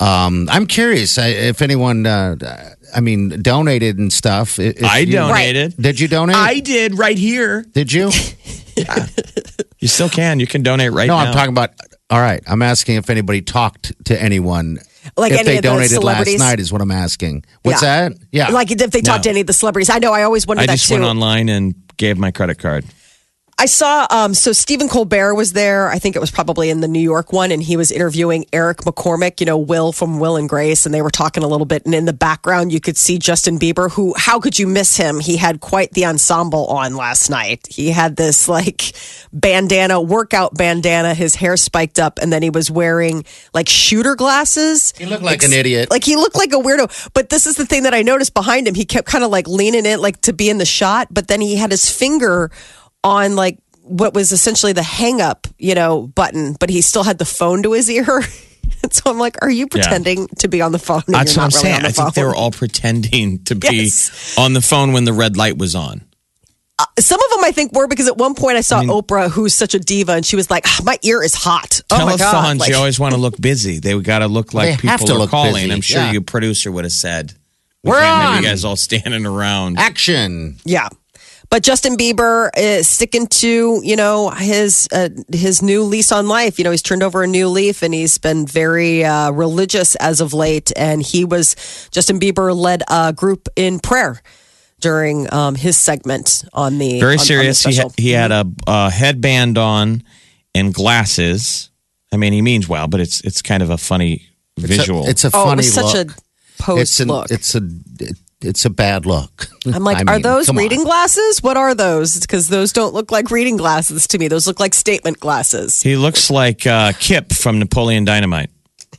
Um, 0.00 0.48
I'm 0.50 0.66
curious 0.66 1.18
I, 1.18 1.28
if 1.28 1.60
anyone, 1.62 2.06
uh, 2.06 2.36
I 2.94 3.00
mean, 3.00 3.40
donated 3.42 3.98
and 3.98 4.12
stuff. 4.12 4.58
If 4.58 4.82
I 4.84 4.98
you- 4.98 5.12
donated. 5.12 5.74
Did 5.80 5.98
you 6.00 6.06
donate? 6.08 6.36
I 6.36 6.60
did 6.60 6.96
right 6.98 7.18
here. 7.18 7.64
did 7.72 7.92
you? 7.92 8.10
You 9.80 9.86
still 9.86 10.08
can. 10.08 10.40
You 10.40 10.46
can 10.48 10.62
donate 10.64 10.92
right 10.92 11.06
no, 11.06 11.16
now. 11.16 11.26
I'm 11.26 11.32
talking 11.32 11.50
about. 11.50 11.70
All 12.10 12.20
right, 12.20 12.42
I'm 12.46 12.62
asking 12.62 12.96
if 12.96 13.10
anybody 13.10 13.42
talked 13.42 13.92
to 14.06 14.20
anyone. 14.20 14.78
Like 15.16 15.32
if 15.32 15.40
any 15.40 15.48
they 15.48 15.56
of 15.58 15.62
the 15.62 15.68
donated 15.68 15.90
last 15.92 16.00
celebrities? 16.00 16.38
night 16.40 16.60
is 16.60 16.72
what 16.72 16.80
I'm 16.80 16.90
asking. 16.90 17.44
What's 17.62 17.82
Yeah. 17.82 18.08
that? 18.08 18.18
Yeah, 18.32 18.48
Like 18.48 18.70
if 18.70 18.78
they 18.90 19.00
talked 19.02 19.24
to 19.24 19.30
any 19.30 19.40
of 19.42 19.46
the 19.46 19.52
celebrities. 19.52 19.90
I 19.90 19.98
know 19.98 20.12
I 20.12 20.22
always 20.22 20.46
wondered 20.46 20.62
I 20.62 20.66
that 20.66 20.72
just 20.72 20.88
too. 20.88 20.94
went 20.94 21.04
online 21.04 21.48
and 21.50 21.74
gave 21.98 22.16
my 22.18 22.30
credit 22.30 22.58
card. 22.58 22.84
I 23.60 23.66
saw 23.66 24.06
um 24.10 24.34
so 24.34 24.52
Stephen 24.52 24.88
Colbert 24.88 25.34
was 25.34 25.52
there. 25.52 25.88
I 25.88 25.98
think 25.98 26.14
it 26.14 26.20
was 26.20 26.30
probably 26.30 26.70
in 26.70 26.80
the 26.80 26.86
New 26.86 27.00
York 27.00 27.32
one 27.32 27.50
and 27.50 27.60
he 27.60 27.76
was 27.76 27.90
interviewing 27.90 28.46
Eric 28.52 28.78
McCormack, 28.78 29.40
you 29.40 29.46
know, 29.46 29.58
Will 29.58 29.90
from 29.90 30.20
Will 30.20 30.36
and 30.36 30.48
Grace 30.48 30.86
and 30.86 30.94
they 30.94 31.02
were 31.02 31.10
talking 31.10 31.42
a 31.42 31.48
little 31.48 31.66
bit 31.66 31.84
and 31.84 31.92
in 31.92 32.04
the 32.04 32.12
background 32.12 32.72
you 32.72 32.80
could 32.80 32.96
see 32.96 33.18
Justin 33.18 33.58
Bieber 33.58 33.90
who 33.90 34.14
how 34.16 34.38
could 34.38 34.60
you 34.60 34.68
miss 34.68 34.96
him? 34.96 35.18
He 35.18 35.36
had 35.38 35.60
quite 35.60 35.90
the 35.90 36.06
ensemble 36.06 36.66
on 36.66 36.94
last 36.94 37.30
night. 37.30 37.66
He 37.68 37.90
had 37.90 38.14
this 38.14 38.48
like 38.48 38.92
bandana, 39.32 40.00
workout 40.00 40.54
bandana, 40.54 41.14
his 41.14 41.34
hair 41.34 41.56
spiked 41.56 41.98
up 41.98 42.20
and 42.22 42.32
then 42.32 42.44
he 42.44 42.50
was 42.50 42.70
wearing 42.70 43.24
like 43.52 43.68
shooter 43.68 44.14
glasses. 44.14 44.92
He 44.96 45.04
looked 45.04 45.24
like 45.24 45.42
an 45.42 45.52
idiot. 45.52 45.90
Like 45.90 46.04
he 46.04 46.14
looked 46.14 46.36
like 46.36 46.52
a 46.52 46.58
weirdo. 46.58 47.10
But 47.12 47.28
this 47.28 47.44
is 47.44 47.56
the 47.56 47.66
thing 47.66 47.82
that 47.82 47.94
I 47.94 48.02
noticed 48.02 48.34
behind 48.34 48.68
him. 48.68 48.74
He 48.76 48.84
kept 48.84 49.08
kind 49.08 49.24
of 49.24 49.30
like 49.30 49.48
leaning 49.48 49.84
in, 49.84 50.00
like 50.00 50.20
to 50.22 50.32
be 50.32 50.48
in 50.48 50.58
the 50.58 50.64
shot. 50.64 51.08
But 51.10 51.26
then 51.26 51.40
he 51.40 51.56
had 51.56 51.72
his 51.72 51.90
finger 51.90 52.52
on 53.04 53.36
like 53.36 53.58
what 53.82 54.12
was 54.14 54.32
essentially 54.32 54.72
the 54.72 54.82
hang 54.82 55.20
up, 55.20 55.46
you 55.58 55.74
know, 55.74 56.06
button. 56.08 56.54
But 56.58 56.70
he 56.70 56.80
still 56.82 57.04
had 57.04 57.18
the 57.18 57.24
phone 57.24 57.62
to 57.62 57.72
his 57.72 57.88
ear. 57.98 58.22
And 58.82 58.92
so 58.92 59.10
I'm 59.10 59.18
like, 59.18 59.36
are 59.42 59.50
you 59.50 59.66
pretending 59.66 60.28
to 60.38 60.46
be 60.48 60.60
on 60.62 60.72
the 60.72 60.78
phone? 60.78 61.02
That's 61.08 61.34
you're 61.34 61.44
what 61.44 61.54
I'm 61.54 61.62
really 61.62 61.62
saying. 61.62 61.74
on 61.76 61.82
the 61.82 61.88
I 61.88 61.92
think 61.92 62.14
they 62.14 62.22
were 62.22 62.34
all 62.34 62.50
pretending 62.50 63.42
to 63.44 63.54
be 63.54 63.68
Yes. 63.72 64.36
on 64.38 64.52
the 64.52 64.60
phone 64.60 64.92
when 64.92 65.04
the 65.04 65.12
red 65.12 65.36
light 65.36 65.56
was 65.58 65.74
on. 65.74 66.02
Some 67.00 67.18
of 67.20 67.30
them 67.30 67.44
I 67.44 67.50
think 67.50 67.72
were 67.72 67.88
because 67.88 68.06
at 68.06 68.16
one 68.18 68.36
point 68.36 68.56
I 68.56 68.60
saw 68.60 68.82
Oprah, 68.82 69.28
who's 69.30 69.52
such 69.52 69.74
a 69.74 69.80
diva, 69.80 70.12
and 70.12 70.24
she 70.24 70.36
was 70.36 70.48
like, 70.48 70.62
"Ah, 70.64 70.80
"My 70.84 70.96
ear 71.02 71.24
is 71.24 71.34
hot." 71.34 71.80
Oh 71.90 72.06
my 72.06 72.16
god! 72.16 72.58
Like- 72.58 72.68
you 72.70 72.76
always 72.76 73.00
want 73.00 73.14
to 73.14 73.20
look 73.20 73.36
busy. 73.40 73.80
They 73.80 73.98
got 74.00 74.20
to 74.20 74.28
look 74.28 74.54
like 74.54 74.68
They 74.68 74.76
people 74.76 74.90
have 74.90 75.04
to 75.06 75.14
are 75.14 75.18
look 75.18 75.30
calling. 75.30 75.54
busy, 75.54 75.72
I'm 75.72 75.80
sure 75.80 76.00
yeah. 76.02 76.12
your 76.12 76.20
producer 76.22 76.70
would 76.70 76.84
have 76.84 76.92
said, 76.92 77.32
we 77.82 77.90
We're 77.90 78.00
on. 78.04 78.36
you 78.36 78.48
guys 78.48 78.64
all 78.64 78.76
standing 78.76 79.26
around. 79.26 79.78
action. 79.80 80.58
Yeah. 80.64 80.88
But 81.50 81.62
Justin 81.62 81.96
Bieber 81.96 82.50
is 82.58 82.86
sticking 82.86 83.26
to, 83.26 83.80
you 83.82 83.96
know, 83.96 84.28
his 84.28 84.86
uh, 84.92 85.08
his 85.32 85.62
new 85.62 85.82
lease 85.82 86.12
on 86.12 86.28
life. 86.28 86.58
You 86.58 86.64
know, 86.64 86.70
he's 86.70 86.82
turned 86.82 87.02
over 87.02 87.22
a 87.22 87.26
new 87.26 87.48
leaf 87.48 87.82
and 87.82 87.94
he's 87.94 88.18
been 88.18 88.46
very 88.46 89.02
uh, 89.02 89.30
religious 89.30 89.94
as 89.96 90.20
of 90.20 90.34
late. 90.34 90.70
And 90.76 91.02
he 91.02 91.24
was, 91.24 91.56
Justin 91.90 92.20
Bieber 92.20 92.54
led 92.54 92.82
a 92.88 93.14
group 93.14 93.48
in 93.56 93.80
prayer 93.80 94.20
during 94.80 95.32
um, 95.32 95.54
his 95.54 95.78
segment 95.78 96.44
on 96.52 96.76
the 96.78 97.00
Very 97.00 97.12
on- 97.14 97.18
on 97.18 97.18
the 97.18 97.24
serious. 97.24 97.62
he, 97.64 97.72
special. 97.72 97.90
had, 97.90 97.98
he 97.98 98.10
had 98.10 98.30
a, 98.30 98.44
a 98.66 98.90
headband 98.90 99.56
on 99.56 100.02
and 100.54 100.74
glasses. 100.74 101.70
I 102.12 102.18
mean, 102.18 102.34
he 102.34 102.42
means 102.42 102.68
well, 102.68 102.88
but 102.88 103.00
it's 103.00 103.22
it's 103.22 103.40
kind 103.40 103.62
of 103.62 103.70
a 103.70 103.78
funny 103.78 104.28
visual. 104.58 105.06
It's 105.06 105.24
a, 105.24 105.28
it's 105.28 105.34
a 105.34 105.38
Oh, 105.38 105.42
it 105.42 105.44
funny 105.46 105.56
was 105.60 105.72
such 105.72 105.94
look. 105.94 106.10
a 106.10 106.62
post 106.62 106.80
it's 106.82 107.00
an, 107.00 107.08
look. 107.08 107.30
It's 107.30 107.54
a 107.54 107.60
it- 108.00 108.18
it's 108.40 108.64
a 108.64 108.70
bad 108.70 109.04
look. 109.06 109.48
I'm 109.74 109.84
like, 109.84 109.98
I 109.98 110.00
are 110.12 110.14
mean, 110.16 110.22
those 110.22 110.46
come 110.46 110.56
on. 110.58 110.62
reading 110.62 110.84
glasses? 110.84 111.42
What 111.42 111.56
are 111.56 111.74
those? 111.74 112.20
Because 112.20 112.48
those 112.48 112.72
don't 112.72 112.94
look 112.94 113.10
like 113.10 113.30
reading 113.30 113.56
glasses 113.56 114.06
to 114.08 114.18
me. 114.18 114.28
Those 114.28 114.46
look 114.46 114.60
like 114.60 114.74
statement 114.74 115.18
glasses. 115.20 115.82
he 115.82 115.96
looks 115.96 116.30
like 116.30 116.66
uh, 116.66 116.92
Kip 116.98 117.32
from 117.32 117.58
Napoleon 117.58 118.04
Dynamite. 118.04 118.50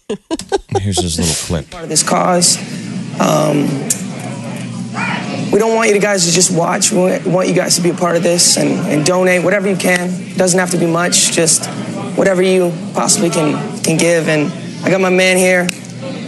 Here's 0.80 1.00
his 1.02 1.18
little 1.20 1.36
clip. 1.48 1.70
part 1.70 1.84
of 1.84 1.90
this 1.90 2.04
cause. 2.04 2.58
Um, 3.20 3.68
we 5.52 5.58
don't 5.60 5.76
want 5.76 5.90
you 5.90 6.00
guys 6.00 6.26
to 6.28 6.32
just 6.32 6.52
watch. 6.56 6.92
We 6.92 6.98
want- 6.98 7.28
want 7.28 7.48
you 7.48 7.54
guys 7.56 7.76
to 7.76 7.82
be 7.82 7.90
a 7.90 7.94
part 7.94 8.16
of 8.16 8.24
this 8.24 8.58
and, 8.58 8.72
and 8.88 9.06
donate 9.06 9.44
whatever 9.44 9.68
you 9.70 9.76
can. 9.76 10.10
It 10.10 10.38
doesn't 10.38 10.60
have 10.60 10.72
to 10.72 10.78
be 10.78 10.86
much, 10.86 11.32
just 11.32 11.66
whatever 12.18 12.42
you 12.42 12.72
possibly 12.94 13.30
can 13.30 13.54
can 13.82 13.98
give. 13.98 14.28
And 14.28 14.52
I 14.86 14.90
got 14.90 15.02
my 15.02 15.10
man 15.10 15.38
here, 15.38 15.68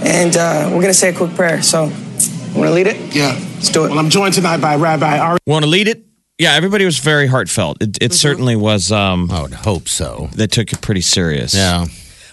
and 0.03 0.35
uh, 0.37 0.69
we're 0.71 0.81
gonna 0.81 0.93
say 0.93 1.09
a 1.09 1.13
quick 1.13 1.33
prayer. 1.35 1.61
So, 1.61 1.91
want 2.55 2.67
to 2.67 2.71
lead 2.73 2.87
it? 2.87 3.15
Yeah. 3.15 3.37
Let's 3.55 3.69
do 3.69 3.85
it. 3.85 3.89
Well, 3.89 3.99
I'm 3.99 4.09
joined 4.09 4.33
tonight 4.33 4.57
by 4.57 4.75
Rabbi 4.75 5.17
Ari. 5.17 5.39
Want 5.45 5.63
to 5.63 5.69
lead 5.69 5.87
it? 5.87 6.05
Yeah, 6.37 6.53
everybody 6.53 6.85
was 6.85 6.97
very 6.99 7.27
heartfelt. 7.27 7.81
It, 7.81 7.97
it 8.01 8.13
certainly 8.13 8.55
was. 8.55 8.91
Um, 8.91 9.29
I 9.29 9.41
would 9.43 9.53
hope 9.53 9.87
so. 9.87 10.29
they 10.33 10.47
took 10.47 10.73
it 10.73 10.81
pretty 10.81 11.01
serious. 11.01 11.53
Yeah. 11.53 11.85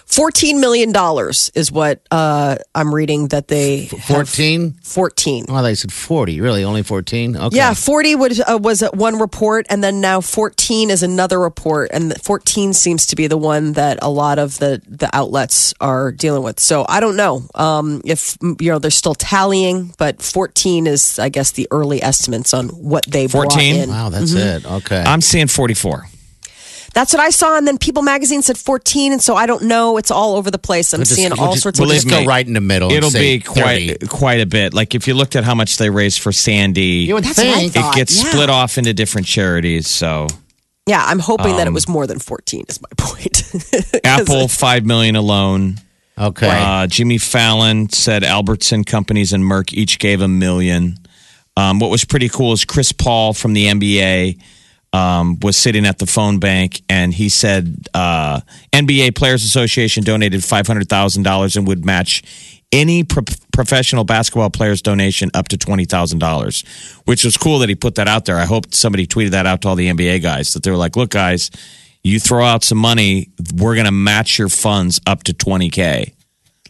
Fourteen 0.09 0.59
million 0.59 0.91
dollars 0.91 1.51
is 1.53 1.71
what 1.71 2.01
uh, 2.09 2.55
I'm 2.73 2.93
reading 2.95 3.27
that 3.27 3.47
they 3.47 3.85
have- 3.85 4.03
14? 4.05 4.79
Fourteen. 4.83 5.45
Oh, 5.47 5.61
they 5.61 5.75
said 5.75 5.93
40. 5.93 6.41
Really? 6.41 6.63
Only 6.63 6.81
14? 6.81 7.37
Okay. 7.37 7.55
Yeah, 7.55 7.75
40 7.75 8.15
was, 8.15 8.39
uh, 8.39 8.57
was 8.59 8.81
one 8.93 9.19
report, 9.19 9.67
and 9.69 9.83
then 9.83 10.01
now 10.01 10.19
14 10.19 10.89
is 10.89 11.03
another 11.03 11.39
report. 11.39 11.91
And 11.93 12.19
14 12.23 12.73
seems 12.73 13.05
to 13.07 13.15
be 13.15 13.27
the 13.27 13.37
one 13.37 13.73
that 13.73 13.99
a 14.01 14.09
lot 14.09 14.39
of 14.39 14.57
the, 14.57 14.81
the 14.87 15.15
outlets 15.15 15.75
are 15.79 16.11
dealing 16.11 16.41
with. 16.41 16.59
So 16.59 16.87
I 16.89 17.01
don't 17.01 17.15
know 17.15 17.43
um, 17.53 18.01
if, 18.03 18.35
you 18.41 18.71
know, 18.71 18.79
they're 18.79 18.89
still 18.89 19.15
tallying, 19.15 19.93
but 19.99 20.23
14 20.23 20.87
is, 20.87 21.19
I 21.19 21.29
guess, 21.29 21.51
the 21.51 21.67
early 21.69 22.01
estimates 22.01 22.51
on 22.55 22.69
what 22.69 23.05
they 23.05 23.27
brought 23.27 23.51
14? 23.53 23.75
in. 23.75 23.89
Wow, 23.89 24.09
that's 24.09 24.33
it. 24.33 24.65
Okay. 24.65 25.03
I'm 25.05 25.21
seeing 25.21 25.45
44. 25.47 26.07
That's 26.93 27.13
what 27.13 27.19
I 27.21 27.29
saw. 27.29 27.57
And 27.57 27.67
then 27.67 27.77
People 27.77 28.01
Magazine 28.03 28.41
said 28.41 28.57
14. 28.57 29.11
And 29.13 29.21
so 29.21 29.35
I 29.35 29.45
don't 29.45 29.63
know. 29.63 29.97
It's 29.97 30.11
all 30.11 30.35
over 30.35 30.49
the 30.51 30.57
place. 30.57 30.93
I'm 30.93 30.99
We'll 30.99 31.05
just- 31.05 31.15
seeing 31.15 31.29
we'll 31.31 31.39
all 31.41 31.51
just- 31.53 31.63
sorts 31.63 31.79
we'll 31.79 31.89
of 31.89 31.95
just 31.95 32.07
different- 32.07 32.25
go 32.25 32.29
right 32.29 32.45
in 32.47 32.53
the 32.53 32.61
middle. 32.61 32.91
It'll 32.91 33.11
be 33.11 33.39
quite 33.39 33.99
30. 33.99 34.07
quite 34.07 34.41
a 34.41 34.45
bit. 34.45 34.73
Like 34.73 34.95
if 34.95 35.07
you 35.07 35.13
looked 35.13 35.35
at 35.35 35.43
how 35.43 35.55
much 35.55 35.77
they 35.77 35.89
raised 35.89 36.19
for 36.19 36.31
Sandy, 36.31 37.05
You 37.07 37.15
would 37.15 37.23
That's 37.23 37.35
think. 37.39 37.75
it 37.75 37.93
gets 37.95 38.17
yeah. 38.23 38.29
split 38.31 38.49
off 38.49 38.77
into 38.77 38.93
different 38.93 39.27
charities. 39.27 39.87
So 39.87 40.27
Yeah, 40.87 41.03
I'm 41.05 41.19
hoping 41.19 41.51
Um, 41.51 41.57
that 41.57 41.67
it 41.67 41.73
was 41.73 41.87
more 41.87 42.07
than 42.07 42.17
14, 42.19 42.65
is 42.67 42.79
my 42.81 42.89
point. 42.97 43.43
Apple 44.03 44.47
five 44.47 44.85
million 44.85 45.15
alone. 45.15 45.79
Okay. 46.17 46.49
Uh, 46.49 46.87
Jimmy 46.87 47.17
Fallon 47.17 47.89
said 47.91 48.23
Albertson 48.23 48.83
Companies 48.83 49.31
and 49.31 49.43
Merck 49.43 49.71
each 49.73 49.99
gave 49.99 50.21
a 50.21 50.27
million. 50.27 50.97
Um, 51.55 51.79
what 51.79 51.89
was 51.91 52.03
pretty 52.03 52.27
cool 52.29 52.51
is 52.53 52.65
Chris 52.65 52.91
Paul 52.91 53.33
from 53.33 53.53
the 53.53 53.65
NBA 53.67 54.37
um, 54.93 55.37
was 55.41 55.55
sitting 55.55 55.85
at 55.85 55.99
the 55.99 56.05
phone 56.07 56.39
bank 56.39 56.81
and 56.89 57.13
he 57.13 57.29
said 57.29 57.87
uh, 57.93 58.41
NBA 58.73 59.15
Players 59.15 59.43
Association 59.43 60.03
donated 60.03 60.43
five 60.43 60.65
hundred 60.67 60.89
thousand 60.89 61.23
dollars 61.23 61.55
and 61.55 61.67
would 61.67 61.85
match 61.85 62.23
any 62.71 63.03
pro- 63.03 63.23
professional 63.51 64.03
basketball 64.03 64.49
player's 64.49 64.81
donation 64.81 65.29
up 65.33 65.47
to 65.49 65.57
twenty 65.57 65.85
thousand 65.85 66.19
dollars, 66.19 66.63
which 67.05 67.23
was 67.23 67.37
cool 67.37 67.59
that 67.59 67.69
he 67.69 67.75
put 67.75 67.95
that 67.95 68.07
out 68.07 68.25
there. 68.25 68.37
I 68.37 68.45
hope 68.45 68.73
somebody 68.73 69.05
tweeted 69.07 69.31
that 69.31 69.45
out 69.45 69.61
to 69.61 69.69
all 69.69 69.75
the 69.75 69.89
NBA 69.89 70.21
guys 70.21 70.53
that 70.53 70.63
they 70.63 70.71
were 70.71 70.77
like, 70.77 70.95
"Look, 70.95 71.11
guys, 71.11 71.51
you 72.03 72.19
throw 72.19 72.43
out 72.43 72.63
some 72.63 72.77
money, 72.77 73.29
we're 73.55 73.75
going 73.75 73.85
to 73.85 73.91
match 73.91 74.39
your 74.39 74.49
funds 74.49 74.99
up 75.05 75.23
to 75.23 75.33
twenty 75.33 75.69
k." 75.69 76.13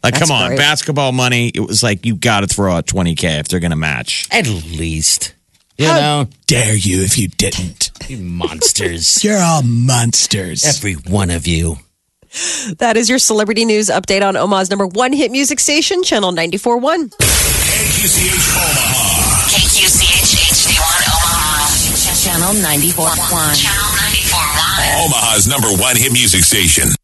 Like, 0.01 0.13
That's 0.13 0.29
come 0.29 0.35
on, 0.35 0.47
great. 0.49 0.59
basketball 0.59 1.11
money. 1.11 1.51
It 1.53 1.59
was 1.59 1.83
like 1.83 2.05
you 2.05 2.15
got 2.15 2.41
to 2.41 2.47
throw 2.47 2.73
out 2.73 2.87
twenty 2.87 3.15
k 3.15 3.39
if 3.39 3.47
they're 3.47 3.59
going 3.59 3.71
to 3.71 3.77
match. 3.77 4.27
At 4.31 4.47
least. 4.47 5.35
You 5.77 5.87
know, 5.87 6.27
Dare 6.47 6.75
you 6.75 7.03
if 7.03 7.17
you 7.17 7.29
didn't? 7.29 7.88
You 8.07 8.17
monsters. 8.17 9.23
You're 9.23 9.39
all 9.39 9.63
monsters. 9.63 10.63
Every 10.65 10.93
one 10.93 11.31
of 11.31 11.47
you. 11.47 11.77
That 12.77 12.95
is 12.95 13.09
your 13.09 13.17
celebrity 13.17 13.65
news 13.65 13.87
update 13.87 14.21
on 14.21 14.37
Omaha's 14.37 14.69
number 14.69 14.85
one 14.85 15.13
hit 15.13 15.31
music 15.31 15.59
station, 15.59 16.03
Channel 16.03 16.31
94.1. 16.31 17.09
KQCH 17.09 18.55
Omaha. 18.55 19.49
KQCH 19.49 20.37
HD1 20.53 21.01
Omaha. 21.09 21.65
Channel 22.21 22.53
94.1. 22.61 23.63
Channel 23.63 23.89
94.1. 24.29 25.05
Omaha's 25.05 25.47
number 25.47 25.69
one 25.81 25.95
hit 25.97 26.11
music 26.11 26.43
station. 26.43 26.89